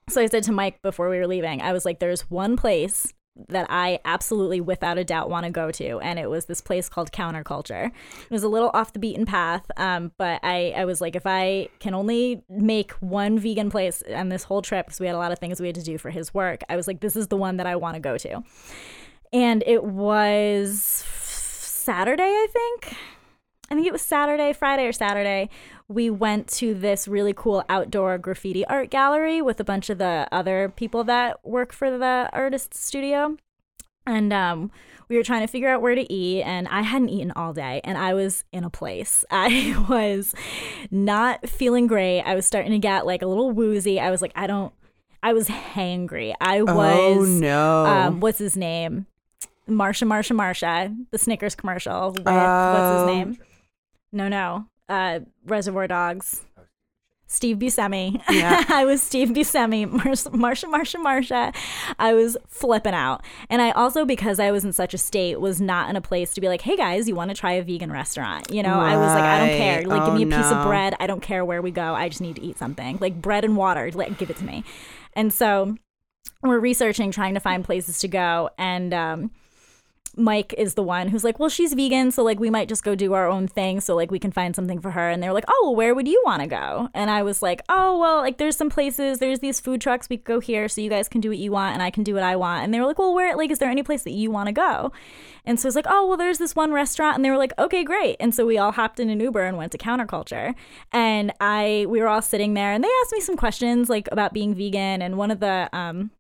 [0.10, 3.14] so I said to Mike before we were leaving, I was like, "There's one place."
[3.48, 6.90] That I absolutely, without a doubt, want to go to, and it was this place
[6.90, 7.86] called Counterculture.
[7.88, 11.26] It was a little off the beaten path, um, but I, I was like, if
[11.26, 15.20] I can only make one vegan place on this whole trip, because we had a
[15.20, 17.28] lot of things we had to do for his work, I was like, this is
[17.28, 18.44] the one that I want to go to.
[19.32, 22.98] And it was Saturday, I think.
[23.72, 25.50] I think it was Saturday, Friday or Saturday.
[25.88, 30.28] We went to this really cool outdoor graffiti art gallery with a bunch of the
[30.32, 33.38] other people that work for the artist studio.
[34.08, 34.72] And um,
[35.08, 37.80] we were trying to figure out where to eat, and I hadn't eaten all day,
[37.84, 39.24] and I was in a place.
[39.32, 40.34] I was
[40.90, 42.22] not feeling great.
[42.22, 44.00] I was starting to get like a little woozy.
[44.00, 44.74] I was like, I don't,
[45.22, 46.34] I was hangry.
[46.42, 47.86] I was, oh no.
[47.86, 49.06] um, what's his name?
[49.68, 53.06] Marsha, Marsha, Marsha, the Snickers commercial with, what's Oh.
[53.08, 53.38] his name?
[54.12, 56.42] No, no, uh, Reservoir Dogs.
[57.32, 58.20] Steve Buscemi.
[58.32, 58.64] Yeah.
[58.70, 61.56] I was Steve Buscemi, Marsha, Marsha, Marsha, Marsha.
[62.00, 63.24] I was flipping out.
[63.52, 66.34] And I also, because I was in such a state, was not in a place
[66.34, 68.52] to be like, hey guys, you want to try a vegan restaurant?
[68.52, 69.78] You know, I was like, I don't care.
[69.78, 69.88] Right.
[69.88, 70.96] Like, give me a Oh, piece of bread.
[71.00, 71.94] I don't care where we go.
[71.94, 72.98] I just need to eat something.
[73.00, 73.92] Like bread and water.
[73.94, 74.64] Like, give it to me.
[75.14, 75.76] And so
[76.42, 78.50] we're researching, trying to find places to go.
[78.58, 79.32] And, um,
[80.20, 82.94] Mike is the one who's like, well, she's vegan, so like we might just go
[82.94, 85.10] do our own thing, so like we can find something for her.
[85.10, 86.90] And they were like, oh, well, where would you want to go?
[86.94, 90.18] And I was like, oh, well, like there's some places, there's these food trucks, we
[90.18, 92.14] could go here, so you guys can do what you want, and I can do
[92.14, 92.64] what I want.
[92.64, 94.54] And they were like, well, where, like, is there any place that you want to
[94.54, 94.92] go?
[95.46, 97.84] And so it's like, oh, well, there's this one restaurant, and they were like, okay,
[97.84, 98.18] great.
[98.20, 100.54] And so we all hopped in an Uber and went to Counterculture,
[100.92, 104.34] and I, we were all sitting there, and they asked me some questions like about
[104.34, 106.12] being vegan, and one of the um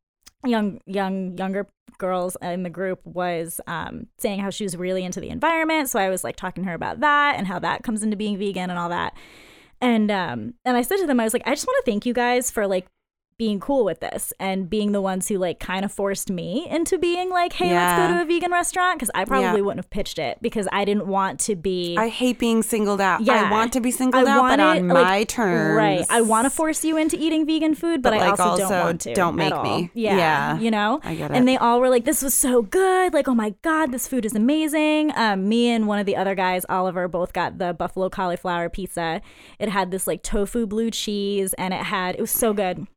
[0.45, 1.67] young young younger
[1.99, 5.89] girls in the group was um, saying how she was really into the environment.
[5.89, 8.39] So i was like talking to her about that and how that comes into being
[8.39, 9.15] vegan and all that.
[9.81, 12.05] And um and i said to them i was like i just want to thank
[12.05, 12.87] you guys for like
[13.39, 16.99] being cool with this and being the ones who like kind of forced me into
[16.99, 19.53] being like hey let's go to a vegan restaurant because i probably Yeah.
[19.53, 23.21] wouldn't have pitched it because i didn't want to be I hate being singled out.
[23.21, 23.47] Yeah.
[23.47, 25.77] I want to be singled out, but want on it, my like, terms.
[25.77, 26.05] Right.
[26.09, 28.79] I want to force you into eating vegan food, but, But, I like, also, don't
[28.85, 29.13] want to.
[29.13, 29.89] don't make me.
[29.93, 30.17] Yeah.
[30.17, 30.59] Yeah.
[30.59, 30.99] You know?
[31.03, 31.37] I get it.
[31.37, 33.13] And they all were like, this was so good.
[33.13, 35.11] Like, oh my God, this food is amazing.
[35.15, 39.21] Um, me and one of the other guys, Oliver, both got the buffalo cauliflower pizza.
[39.59, 42.87] It had this like tofu blue cheese and it had, it was so good.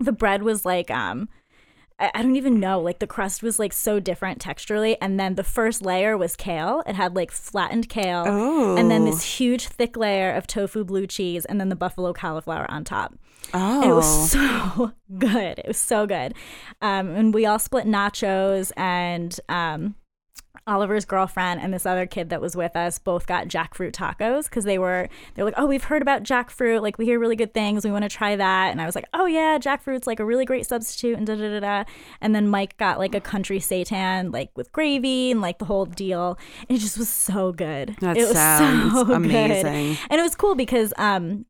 [0.00, 1.28] The bread was like, um,
[1.98, 2.80] I I don't even know.
[2.80, 6.82] Like the crust was like so different texturally, and then the first layer was kale.
[6.86, 8.24] It had like flattened kale,
[8.78, 9.04] and then Oh.
[9.10, 13.14] this huge thick layer of tofu blue cheese, and then the buffalo cauliflower on top.
[13.52, 13.82] Oh.
[13.82, 15.58] And it was so good.
[15.58, 16.34] It was so good.
[16.80, 19.94] Um, and we all split nachos, and um,
[20.70, 24.64] Oliver's girlfriend and this other kid that was with us both got jackfruit tacos because
[24.64, 26.80] they were they're like, oh, we've heard about jackfruit.
[26.80, 27.84] Like we hear really good things.
[27.84, 28.70] We want to try that.
[28.70, 31.16] And I was like, oh yeah, jackfruit's like a really great substitute.
[31.16, 31.84] And da da da da.
[32.20, 35.86] And then Mike got like a country seitan like with gravy and like the whole
[35.86, 36.38] deal.
[36.68, 37.96] And it just was so good.
[38.00, 39.16] That it was sounds so good.
[39.16, 39.98] amazing.
[40.08, 41.46] And it was cool because um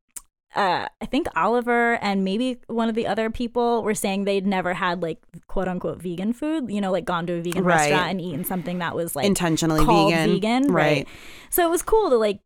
[0.56, 4.74] uh, I think Oliver and maybe one of the other people were saying they'd never
[4.74, 7.76] had like quote unquote vegan food, you know, like gone to a vegan Right.
[7.76, 10.34] restaurant and eaten something that was like Intentionally vegan.
[10.34, 11.06] vegan, Right.
[11.50, 12.40] So it was cool to like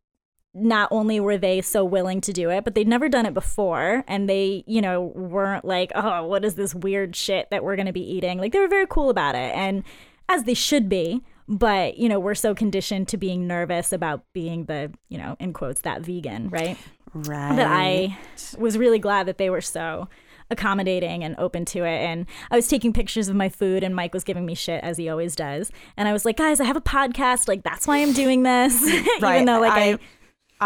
[0.53, 4.03] not only were they so willing to do it, but they'd never done it before
[4.07, 7.87] and they, you know, weren't like, "Oh, what is this weird shit that we're going
[7.87, 9.83] to be eating?" Like they were very cool about it and
[10.29, 11.21] as they should be.
[11.47, 15.53] But, you know, we're so conditioned to being nervous about being the, you know, in
[15.53, 16.75] quotes, that vegan, right?
[17.15, 17.55] Right.
[17.55, 18.17] that I
[18.57, 20.09] was really glad that they were so
[20.51, 21.97] accommodating and open to it.
[22.01, 24.97] And I was taking pictures of my food, and Mike was giving me shit as
[24.97, 25.71] he always does.
[25.97, 27.47] And I was like, guys, I have a podcast.
[27.47, 28.79] Like that's why I'm doing this,
[29.21, 29.35] Right.
[29.35, 29.99] even though like I, I,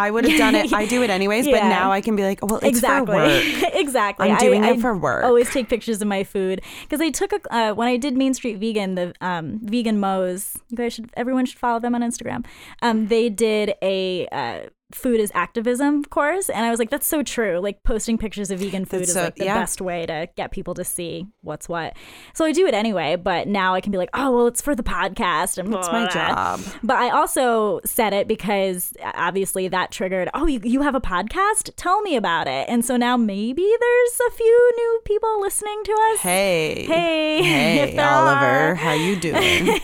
[0.08, 0.74] I would have done it.
[0.74, 3.74] I do it anyways, but now I can be like, well, it's exactly, for work.
[3.74, 4.30] exactly.
[4.30, 5.24] I'm doing I, it for work.
[5.24, 8.34] Always take pictures of my food because I took a uh, when I did Main
[8.34, 10.58] Street Vegan, the um, vegan Mo's.
[10.70, 12.46] You guys should, everyone should follow them on Instagram.
[12.82, 17.06] Um, they did a uh, food is activism of course and i was like that's
[17.06, 19.60] so true like posting pictures of vegan food That's is so- like the yeah.
[19.60, 21.96] best way to get people to see what's what
[22.34, 24.74] so i do it anyway but now i can be like oh well it's for
[24.74, 26.60] the podcast and It's my job.
[26.84, 31.02] but i also said it because uh, obviously that triggered oh you, you have a
[31.02, 35.82] podcast tell me about it and so now maybe there's a few new people listening
[35.84, 36.86] to us Hey.
[36.86, 38.46] Hey, Hey, Oliver.
[38.46, 38.76] are.
[38.76, 39.80] How you doing?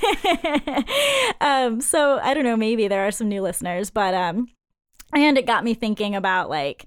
[1.42, 4.48] um, so I don't know, maybe there are some new listeners, but um,
[5.16, 6.86] and it got me thinking about like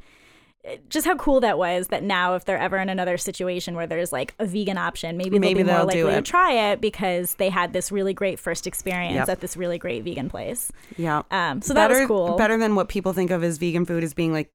[0.90, 4.12] just how cool that was that now if they're ever in another situation where there's
[4.12, 7.48] like a vegan option maybe, Maybe they'll be more likely to try it because they
[7.48, 9.28] had this really great first experience Yep.
[9.30, 11.22] at this really great vegan place yeah.
[11.30, 14.12] um so that was cool Better than what people think of as vegan food as
[14.14, 14.50] being like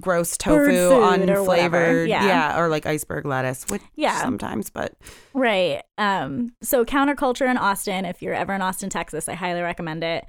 [0.00, 2.08] gross tofu, unflavored.
[2.08, 2.58] Yeah.
[2.58, 4.20] or like iceberg lettuce, which Yeah.
[4.20, 4.94] sometimes, but
[5.34, 5.82] Right.
[5.96, 10.24] Um, so counterculture in Austin, if you're ever in Austin, Texas, I highly recommend it.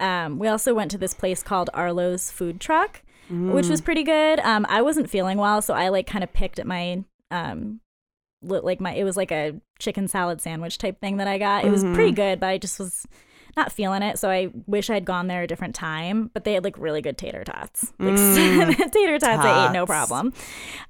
[0.00, 3.70] Um, we also went to this place called Arlo's Food Truck, which Mm.
[3.70, 4.40] was pretty good.
[4.40, 7.80] Um, I wasn't feeling well, so I like kind of picked at my um
[8.42, 11.64] like my it was like a chicken salad sandwich type thing that I got.
[11.64, 11.94] It was Mhm.
[11.94, 13.06] pretty good, but I just was
[13.56, 16.30] not feeling it, so I wish I had gone there a different time.
[16.32, 17.92] But they had like really good tater tots.
[17.98, 18.76] Like Mm.
[18.92, 20.32] tater tots, I ate no problem.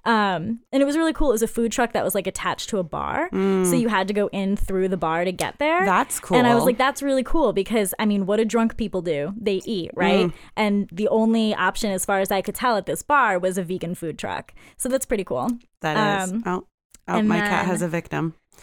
[0.04, 1.28] Um, and it was really cool.
[1.30, 4.08] It was a food truck that was like attached to a bar, so you had
[4.08, 5.82] to go in through the bar to get there.
[5.82, 5.86] Mm.
[5.86, 6.36] That's cool.
[6.36, 9.32] And I was like, that's really cool because I mean, what do drunk people do?
[9.40, 10.26] They eat, right?
[10.26, 10.32] Mm.
[10.56, 13.62] And the only option, as far as I could tell, at this bar was a
[13.64, 14.52] vegan food truck.
[14.76, 15.48] So that's pretty cool.
[15.82, 16.32] that is.
[16.32, 16.66] um, oh,
[17.08, 18.34] oh, and my cat has a victim.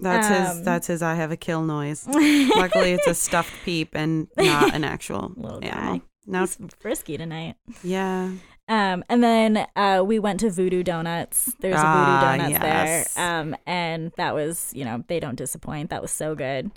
[0.00, 0.58] That's his.
[0.58, 1.02] Um, That's his.
[1.02, 2.06] I have a kill noise.
[2.08, 5.98] Luckily, it's a stuffed peep and not an actual Little animal.
[5.98, 6.02] guy.
[6.26, 7.56] No, He's frisky tonight.
[7.82, 8.30] yeah.
[8.68, 11.52] Um, and then uh, we went to Voodoo Donuts.
[11.58, 13.14] There's a Voodoo Ah, Donuts yes.
[13.14, 13.40] there.
[13.40, 15.90] Um, and that was, you know, they don't disappoint.
[15.90, 16.70] That was so good.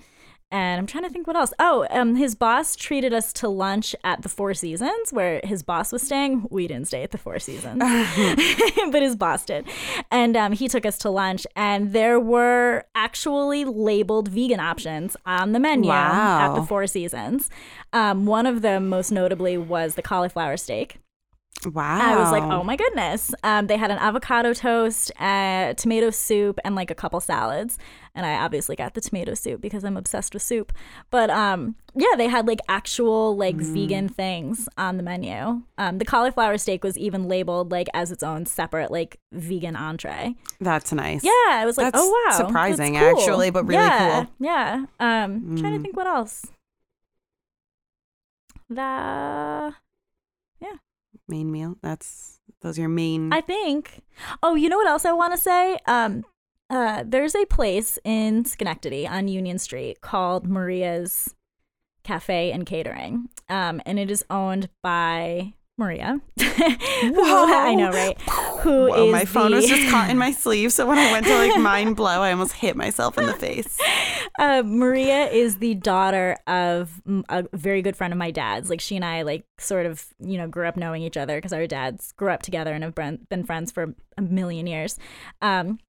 [0.54, 1.51] And I'm trying to think what else.
[1.58, 5.91] Oh, um, his boss treated us to lunch at the Four Seasons, where his boss
[5.91, 6.45] was staying.
[6.51, 7.80] We didn't stay at the Four Seasons,
[8.91, 9.66] but his boss did.
[10.12, 15.54] And um, he took us to lunch, and there were actually labeled vegan options on
[15.54, 17.49] the menu at the Four Seasons.
[17.91, 20.99] Um, one of them, most notably, was the cauliflower steak.
[21.66, 21.97] Wow.
[22.01, 23.34] I was like, oh my goodness.
[23.41, 27.78] Um, they had an avocado toast, uh, tomato soup, and like a couple salads.
[28.14, 30.74] And I obviously got the tomato soup because I'm obsessed with soup.
[31.10, 33.74] But um, yeah, they had like actual like Mm.
[33.74, 35.62] vegan things on the menu.
[35.78, 40.36] Um, the cauliflower steak was even labeled like as its own separate like vegan entree.
[40.60, 41.24] That's nice.
[41.24, 43.04] Yeah, I was like, That's oh wow, surprising, cool.
[43.22, 44.28] actually, but really yeah, cool.
[44.45, 44.86] Yeah.
[44.99, 45.82] Um, trying to Mm.
[45.82, 46.45] think what else.
[48.70, 49.74] That
[51.34, 51.77] Main meal.
[51.81, 53.34] That's those are your main.
[53.34, 54.03] I think.
[54.43, 55.79] Oh, you know what else I want to say?
[55.88, 56.25] Um,
[56.69, 61.34] uh, there's a place in Schenectady on Union Street called Maria's
[62.03, 66.21] Cafe and Catering, um, and it is owned by Maria.
[66.39, 68.19] I know, right?
[68.61, 71.26] Who Whoa, is my phone was just caught in my sleeve, so when I went
[71.26, 73.80] to like mind blow, I almost hit myself in the face.
[74.39, 78.69] uh, Maria is the daughter of a very good friend of my dad's.
[78.69, 81.53] Like she and I, like sort of, you know, grew up knowing each other because
[81.53, 84.97] our dads grew up together and have been friends for a million years.
[85.41, 85.80] Um,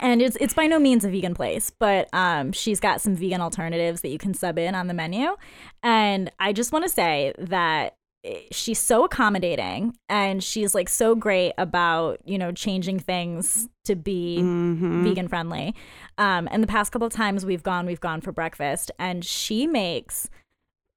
[0.00, 3.42] and it's it's by no means a vegan place, but um, she's got some vegan
[3.42, 5.36] alternatives that you can sub in on the menu.
[5.82, 7.96] And I just want to say that
[8.50, 14.38] she's so accommodating and she's like so great about you know changing things to be
[14.42, 15.04] Mhm.
[15.04, 15.74] vegan friendly.
[16.18, 19.66] Um, and the past couple of times we've gone, we've gone for breakfast, and she
[19.66, 20.28] makes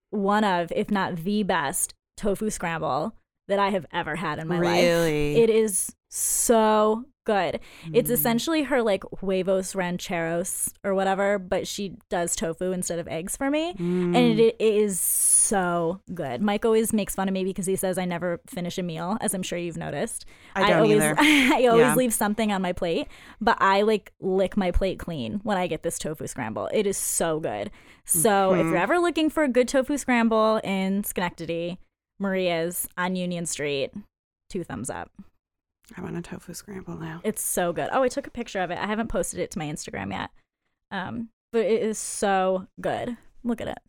[0.10, 3.16] one of, if not the best, tofu scramble
[3.48, 4.82] that I have ever had in my life.
[4.84, 5.36] Really?
[5.42, 7.60] It is so good.
[7.94, 8.14] It's Mm.
[8.14, 13.50] essentially her like huevos rancheros or whatever, but she does tofu instead of eggs for
[13.50, 13.74] me.
[13.76, 14.16] Mm.
[14.16, 16.42] And it, it is so good.
[16.42, 19.34] Mike always makes fun of me because he says I never finish a meal, as
[19.34, 20.26] I'm sure you've noticed.
[20.56, 21.16] I don't always, either.
[21.20, 21.96] I always Yeah.
[21.96, 23.08] leave something on my plate,
[23.40, 26.70] but I like lick my plate clean when I get this tofu scramble.
[26.74, 27.72] It is so good.
[28.06, 28.70] So if Mm-hmm.
[28.70, 31.80] you're ever looking for a good tofu scramble in Schenectady,
[32.20, 33.92] Maria's on Union Street,
[34.50, 35.12] two thumbs up.
[35.98, 37.22] I want a tofu scramble now.
[37.24, 37.90] It's so good.
[37.92, 38.78] Oh, I took a picture of it.
[38.78, 40.30] I haven't posted it to my Instagram yet.
[40.92, 43.18] Um, but it is so good.
[43.44, 43.80] Look at it.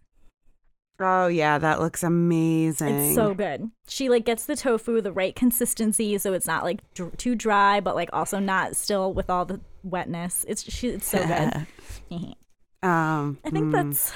[1.00, 2.88] Oh yeah, that looks amazing.
[2.88, 3.70] It's so good.
[3.88, 7.80] She like gets the tofu the right consistency, so it's not like dr- too dry,
[7.80, 10.44] but like also not still with all the wetness.
[10.46, 11.66] It's she, it's so good.
[12.82, 14.12] um, I think mm, that's.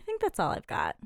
[0.00, 0.96] I think that's all I've got.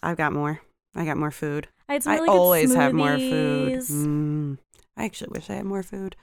[0.00, 0.60] I've got more.
[0.94, 1.68] I got more food.
[1.88, 3.78] I had some I really good always have more food.
[3.78, 4.58] Mm.
[4.96, 6.16] I actually wish I had more food.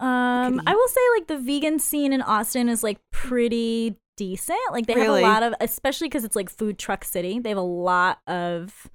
[0.00, 4.58] Um, could I will say like the vegan scene in Austin is like pretty decent.
[4.72, 5.22] Like they Really?
[5.22, 7.38] have a lot of, especially because it's like food truck city.
[7.38, 8.90] They have a lot of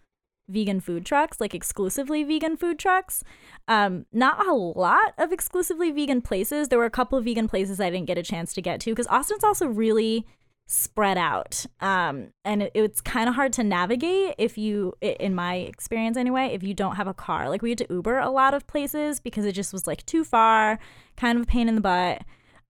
[0.50, 3.24] vegan food trucks, like exclusively vegan food trucks.
[3.68, 6.68] Um, not a lot of exclusively vegan places.
[6.70, 8.92] There were a couple of vegan places I didn't get a chance to get to
[8.92, 10.26] because Austin's also really
[10.68, 11.66] spread out.
[11.80, 16.48] Um, and it, it's kind of hard to navigate if you, in my experience anyway,
[16.54, 17.50] if you don't have a car.
[17.50, 20.24] Like we had to Uber a lot of places because it just was like too
[20.24, 20.78] far,
[21.16, 22.24] kind of a pain in the butt.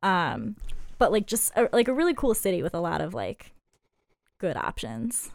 [0.04, 0.56] Um,
[1.00, 3.52] but like just a, like a really cool city with a lot of like
[4.38, 5.32] good options.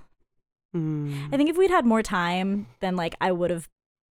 [0.74, 1.32] Mm.
[1.32, 3.68] I think if we'd had more time, then like I would have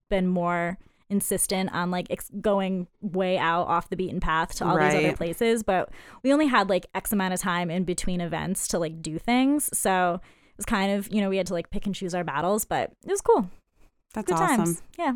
[0.08, 0.76] been more
[1.10, 5.16] insistent on like ex- going way out off the beaten path to all these other
[5.16, 5.62] places.
[5.62, 5.90] But
[6.22, 9.68] we only had like X amount of time in between events to like do things,
[9.76, 12.24] so it was kind of you know we had to like pick and choose our
[12.24, 13.50] battles, but it was cool.
[14.14, 14.56] That's Good awesome.
[14.56, 14.82] times.
[14.98, 15.14] Yeah.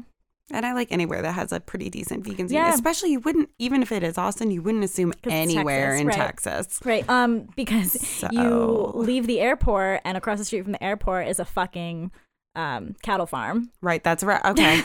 [0.51, 2.57] And I like anywhere that has a pretty decent vegan scene.
[2.57, 2.73] Yeah.
[2.75, 6.17] Especially you wouldn't even if it is Austin, you wouldn't assume anywhere Texas, in right.
[6.17, 6.81] Texas.
[6.85, 7.09] Right.
[7.09, 11.47] Um, because you leave the airport and across the street from the airport is a
[11.47, 12.11] fucking
[12.57, 13.71] um cattle farm.
[13.81, 14.45] Right, that's right.
[14.45, 14.81] Okay.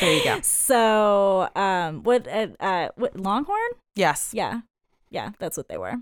[0.00, 0.40] there you go.
[0.42, 3.58] So, um, what, uh, uh, what Longhorn?
[3.96, 4.30] Yes.
[4.32, 4.60] Yeah,
[5.10, 5.94] yeah, that's what they were.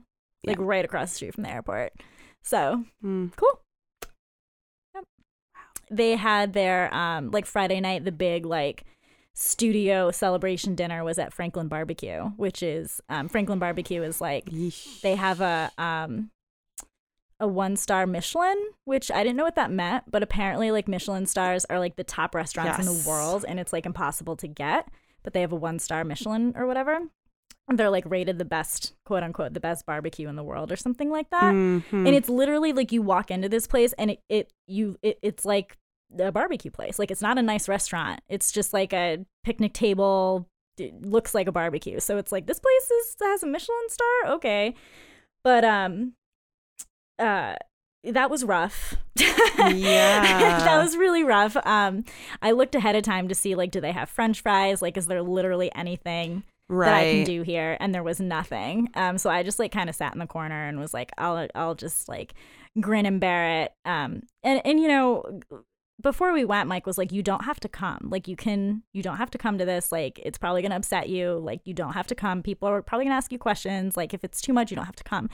[0.44, 0.64] Like Yeah.
[0.64, 1.92] right across the street from the airport.
[2.42, 3.34] So Mm.
[3.36, 3.60] cool.
[4.94, 5.04] Yep.
[5.90, 8.84] They had their um like Friday night the big like
[9.34, 15.00] studio celebration dinner was at Franklin Barbecue, which is um Franklin Barbecue is like Yeesh.
[15.02, 16.30] they have a um
[17.40, 21.26] a one star Michelin, which I didn't know what that meant, but apparently like Michelin
[21.26, 24.88] stars are like the top restaurants in the world and it's like impossible to get,
[25.22, 27.00] but they have a one star Michelin or whatever.
[27.68, 30.76] And They're like rated the best, quote unquote, the best barbecue in the world or
[30.76, 31.54] something like that.
[31.54, 31.84] Mhm.
[31.92, 35.44] And it's literally like you walk into this place and it, it you it, it's
[35.44, 35.76] like
[36.18, 36.98] a barbecue place.
[36.98, 38.20] Like it's not a nice restaurant.
[38.28, 40.48] It's just like a picnic table.
[40.78, 42.00] It looks like a barbecue.
[42.00, 44.32] So it's like this place is has a Michelin star.
[44.34, 44.74] Okay,
[45.44, 46.14] but um,
[47.20, 47.54] uh,
[48.04, 48.96] that was rough.
[49.58, 50.60] Yeah.
[50.64, 51.54] that was really rough.
[51.66, 52.04] Um,
[52.40, 54.80] I looked ahead of time to see like, do they have French fries?
[54.80, 56.44] Like, is there literally anything?
[56.70, 56.86] right.
[56.86, 58.88] that I can do here, and there was nothing.
[58.94, 61.48] Um, so I just like kind of sat in the corner and was like, I'll
[61.54, 62.34] I'll just like
[62.80, 63.72] grin and bear it.
[63.84, 65.40] Um, and and you know,
[66.00, 68.08] before we went, Mike was like, you don't have to come.
[68.10, 69.92] Like you can, you don't have to come to this.
[69.92, 71.38] Like it's probably gonna upset you.
[71.38, 72.42] Like you don't have to come.
[72.42, 73.96] People are probably gonna ask you questions.
[73.96, 75.28] Like if it's too much, you don't have to come.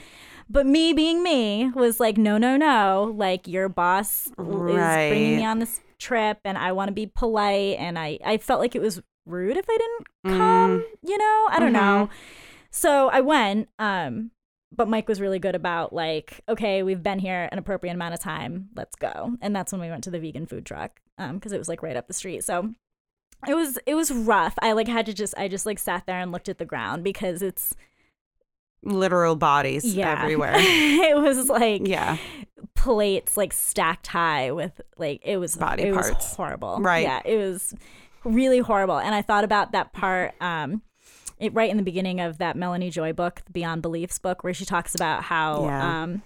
[0.49, 3.13] But me being me was like, no, no, no.
[3.15, 7.77] Like your boss is bringing me on this trip, and I want to be polite.
[7.79, 10.85] And I I felt like it was rude if I didn't come.
[11.03, 12.09] You know, I don't know.
[12.71, 13.69] So I went.
[13.79, 14.31] Um,
[14.77, 18.19] but Mike was really good about like, okay, we've been here an appropriate amount of
[18.19, 18.69] time.
[18.75, 19.33] Let's go.
[19.41, 21.01] And that's when we went to the vegan food truck.
[21.17, 22.43] Um, because it was like right up the street.
[22.43, 22.73] So
[23.47, 24.53] it was it was rough.
[24.61, 27.03] I like had to just I just like sat there and looked at the ground
[27.03, 27.75] because it's
[28.83, 30.53] Literal bodies yeah everywhere.
[30.57, 32.17] it was like yeah.
[32.75, 36.35] plates like stacked high with like it was Body it was parts.
[36.35, 36.79] horrible.
[36.79, 37.03] Right.
[37.03, 37.73] Yeah, it was
[38.23, 38.99] really horrible.
[38.99, 40.83] And I thought about that part um
[41.39, 44.53] it, right in the beginning of that Melanie Joy book, the Beyond Beliefs book, where
[44.53, 46.03] she talks about how Yeah.
[46.03, 46.21] um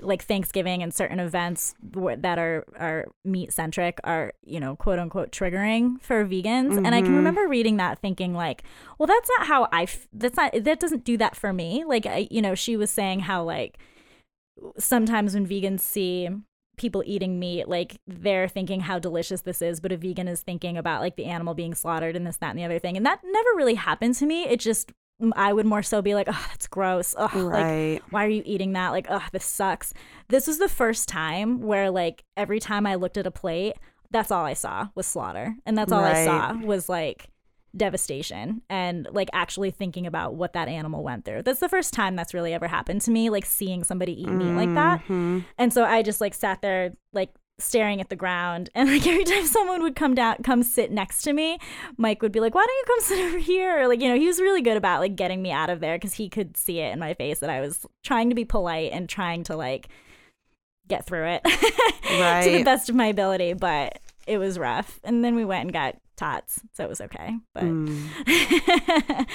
[0.00, 1.76] like Thanksgiving and certain events
[2.18, 7.02] that are are meat centric are you know quote unquote triggering for vegans and I
[7.02, 7.16] can Mhm.
[7.18, 8.64] remember reading that thinking like
[8.98, 12.04] well that's not how I f- that's not that doesn't do that for me like
[12.04, 13.78] I, you know she was saying how like
[14.78, 16.28] sometimes when vegans see
[16.76, 20.76] people eating meat like they're thinking how delicious this is but a vegan is thinking
[20.76, 23.20] about like the animal being slaughtered and this that and the other thing and that
[23.22, 24.92] never really happened to me it just
[25.36, 27.14] I would more so be like, oh, that's gross.
[27.16, 28.90] Oh, like why are you eating that?
[28.90, 29.94] Like, oh, this sucks.
[30.28, 33.74] This was the first time where, like, every time I looked at a plate,
[34.10, 35.54] that's all I saw was slaughter.
[35.64, 37.28] And that's all I saw was like
[37.76, 41.42] devastation and like actually thinking about what that animal went through.
[41.42, 44.52] That's the first time that's really ever happened to me, like seeing somebody eat meat
[44.54, 45.04] like that.
[45.06, 45.44] Mhm.
[45.58, 49.24] And so I just like sat there, like, staring at the ground and like every
[49.24, 51.58] time someone would come down come sit next to me
[51.96, 54.16] mike would be like why don't you come sit over here or, like you know
[54.16, 56.80] he was really good about like getting me out of there because he could see
[56.80, 59.88] it in my face that i was trying to be polite and trying to like
[60.88, 61.44] get through it
[62.42, 65.72] to the best of my ability but it was rough and then we went and
[65.72, 68.08] got tots so it was okay but Mm,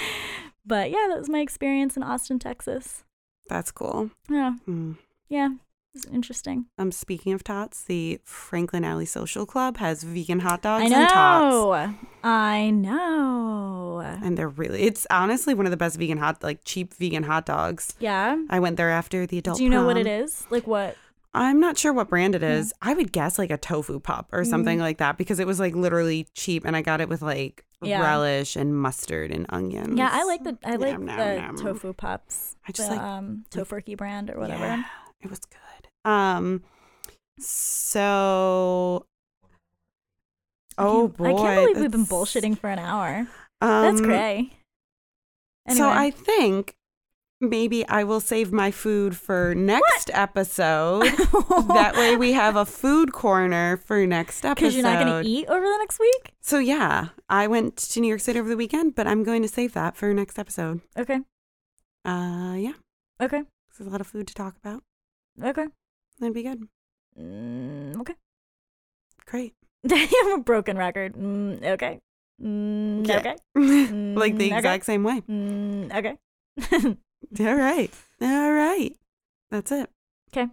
[0.66, 3.04] but yeah that was my experience in austin texas
[3.48, 4.10] that's cool.
[4.30, 4.96] yeah Mm.
[5.28, 5.46] yeah
[5.94, 10.60] it was interesting Um, speaking of tots, the Franklin Alley Social Club has vegan hot
[10.62, 11.54] dogs I and tots.
[11.54, 11.94] know.
[12.22, 14.00] I know.
[14.22, 17.46] And they're really it's honestly one of the best vegan hot like cheap vegan hot
[17.46, 17.94] dogs.
[17.98, 18.36] Yeah.
[18.50, 20.46] I went there after the adult Do you know what it is?
[20.50, 20.94] Like what?
[21.34, 22.72] I'm not sure what brand it is.
[22.80, 25.74] I would guess like a tofu pup or something like that because it was like
[25.76, 28.00] literally cheap and I got it with like Yeah.
[28.00, 29.96] relish and mustard and onions.
[29.98, 31.56] Yeah, I like the I like Nom, nom, the nom.
[31.56, 32.56] tofu pops.
[32.66, 34.64] I just the, like- um Tofurky brand or whatever.
[34.64, 34.84] Yeah,
[35.20, 36.10] it was good.
[36.10, 36.62] Um,
[37.38, 39.04] so.
[40.78, 43.26] Oh boy, I can't believe we've been bullshitting for an hour.
[43.60, 44.52] That's Um, great.
[45.66, 45.78] Anyway.
[45.78, 46.74] So I think
[47.40, 51.02] maybe I will save my food for next episode.
[51.68, 54.54] that way we have a food corner for next episode.
[54.56, 56.32] because you're not going to eat over the next week.
[56.40, 59.48] So yeah, I went to New York City over the weekend, but I'm going to
[59.48, 60.80] save that for next episode.
[60.96, 61.20] Okay.
[62.04, 62.72] Uh, yeah,
[63.20, 63.42] Okay.
[63.76, 64.82] there's a lot of food to talk about.
[65.42, 65.66] Okay.
[66.18, 66.62] That'd be good.
[67.20, 68.14] Mm, okay.
[69.26, 69.54] Great.
[69.84, 69.96] you
[70.30, 71.14] have a broken record.
[71.14, 72.00] Mm, okay.
[72.42, 73.18] Mm, Yeah.
[73.18, 73.36] okay.
[74.14, 74.56] like the Mm, okay.
[74.56, 75.20] exact same way.
[75.28, 76.96] Mm, okay.
[77.40, 77.92] All right.
[78.20, 78.96] All right.
[79.50, 79.90] That's it.
[80.32, 80.48] 'Kay.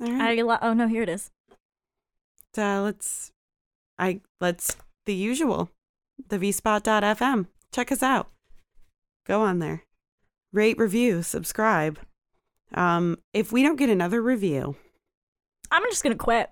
[0.00, 0.38] All right.
[0.38, 1.30] I lo- oh no, here it is.
[2.58, 3.32] uh, let's
[3.98, 5.70] I let's the usual.
[6.28, 7.46] The vspot.fm.
[7.72, 8.28] Check us out.
[9.26, 9.82] Go on there.
[10.52, 11.98] Rate, review, subscribe.
[12.74, 14.76] Um, if we don't get another review,
[15.70, 16.50] I'm just gonna quit.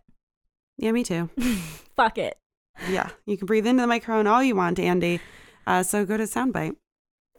[0.76, 1.30] yeah, me too.
[1.96, 2.36] Fuck it.
[2.90, 5.20] Yeah, you can breathe into the microphone all you want, Andy.
[5.66, 6.76] Uh, so go to Soundbite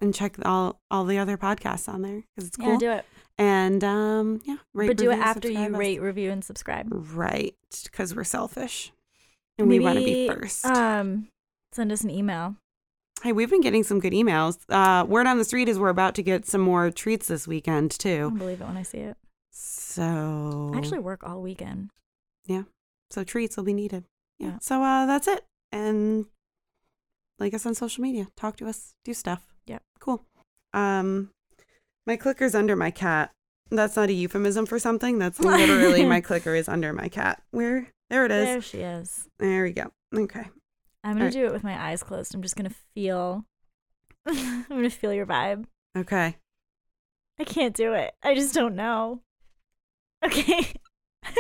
[0.02, 2.74] and check all all the other podcasts on there because it's cool.
[2.74, 3.06] Yeah, do it.
[3.38, 5.72] and um, yeah, rate, but do it after you us.
[5.72, 6.88] rate, review, and subscribe.
[6.92, 8.92] Right, because we're selfish
[9.58, 10.66] and we want to be first.
[10.66, 11.28] Um,
[11.72, 12.56] send us an email.
[13.24, 14.58] hey, we've been getting some good emails.
[14.70, 17.92] Uh, word on the street is we're about to get some more treats this weekend
[17.92, 18.30] too.
[18.30, 19.18] don't believe it when I see it.
[19.52, 21.90] So I actually work all weekend.
[22.46, 22.64] Yeah,
[23.10, 24.04] so treats will be needed.
[24.40, 24.48] Yeah.
[24.48, 24.58] Yeah.
[24.60, 25.46] So uh, that's it.
[25.72, 26.26] And
[27.40, 28.28] like us on social media.
[28.36, 28.96] Talk to us.
[29.04, 29.55] Do stuff.
[29.68, 29.84] Yep.
[30.00, 30.24] Cool.
[30.74, 31.32] Um,
[32.06, 33.32] my clicker's under my cat.
[33.72, 35.18] That's not a euphemism for something.
[35.20, 37.42] That's literally my clicker is under my cat.
[37.52, 37.88] Where?
[38.10, 38.46] There it is.
[38.46, 39.28] There she is.
[39.40, 39.92] There we go.
[40.14, 40.46] Okay.
[41.04, 42.34] I'm gonna do it with my eyes closed.
[42.34, 43.46] I'm just gonna feel.
[44.26, 45.66] I'm gonna feel your vibe.
[45.98, 46.36] Okay.
[47.40, 48.14] I can't do it.
[48.24, 49.22] I just don't know.
[50.24, 50.74] Okay.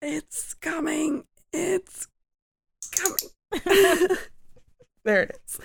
[0.00, 1.24] It's coming.
[1.52, 2.06] It's
[2.92, 4.16] coming.
[5.04, 5.58] there it is.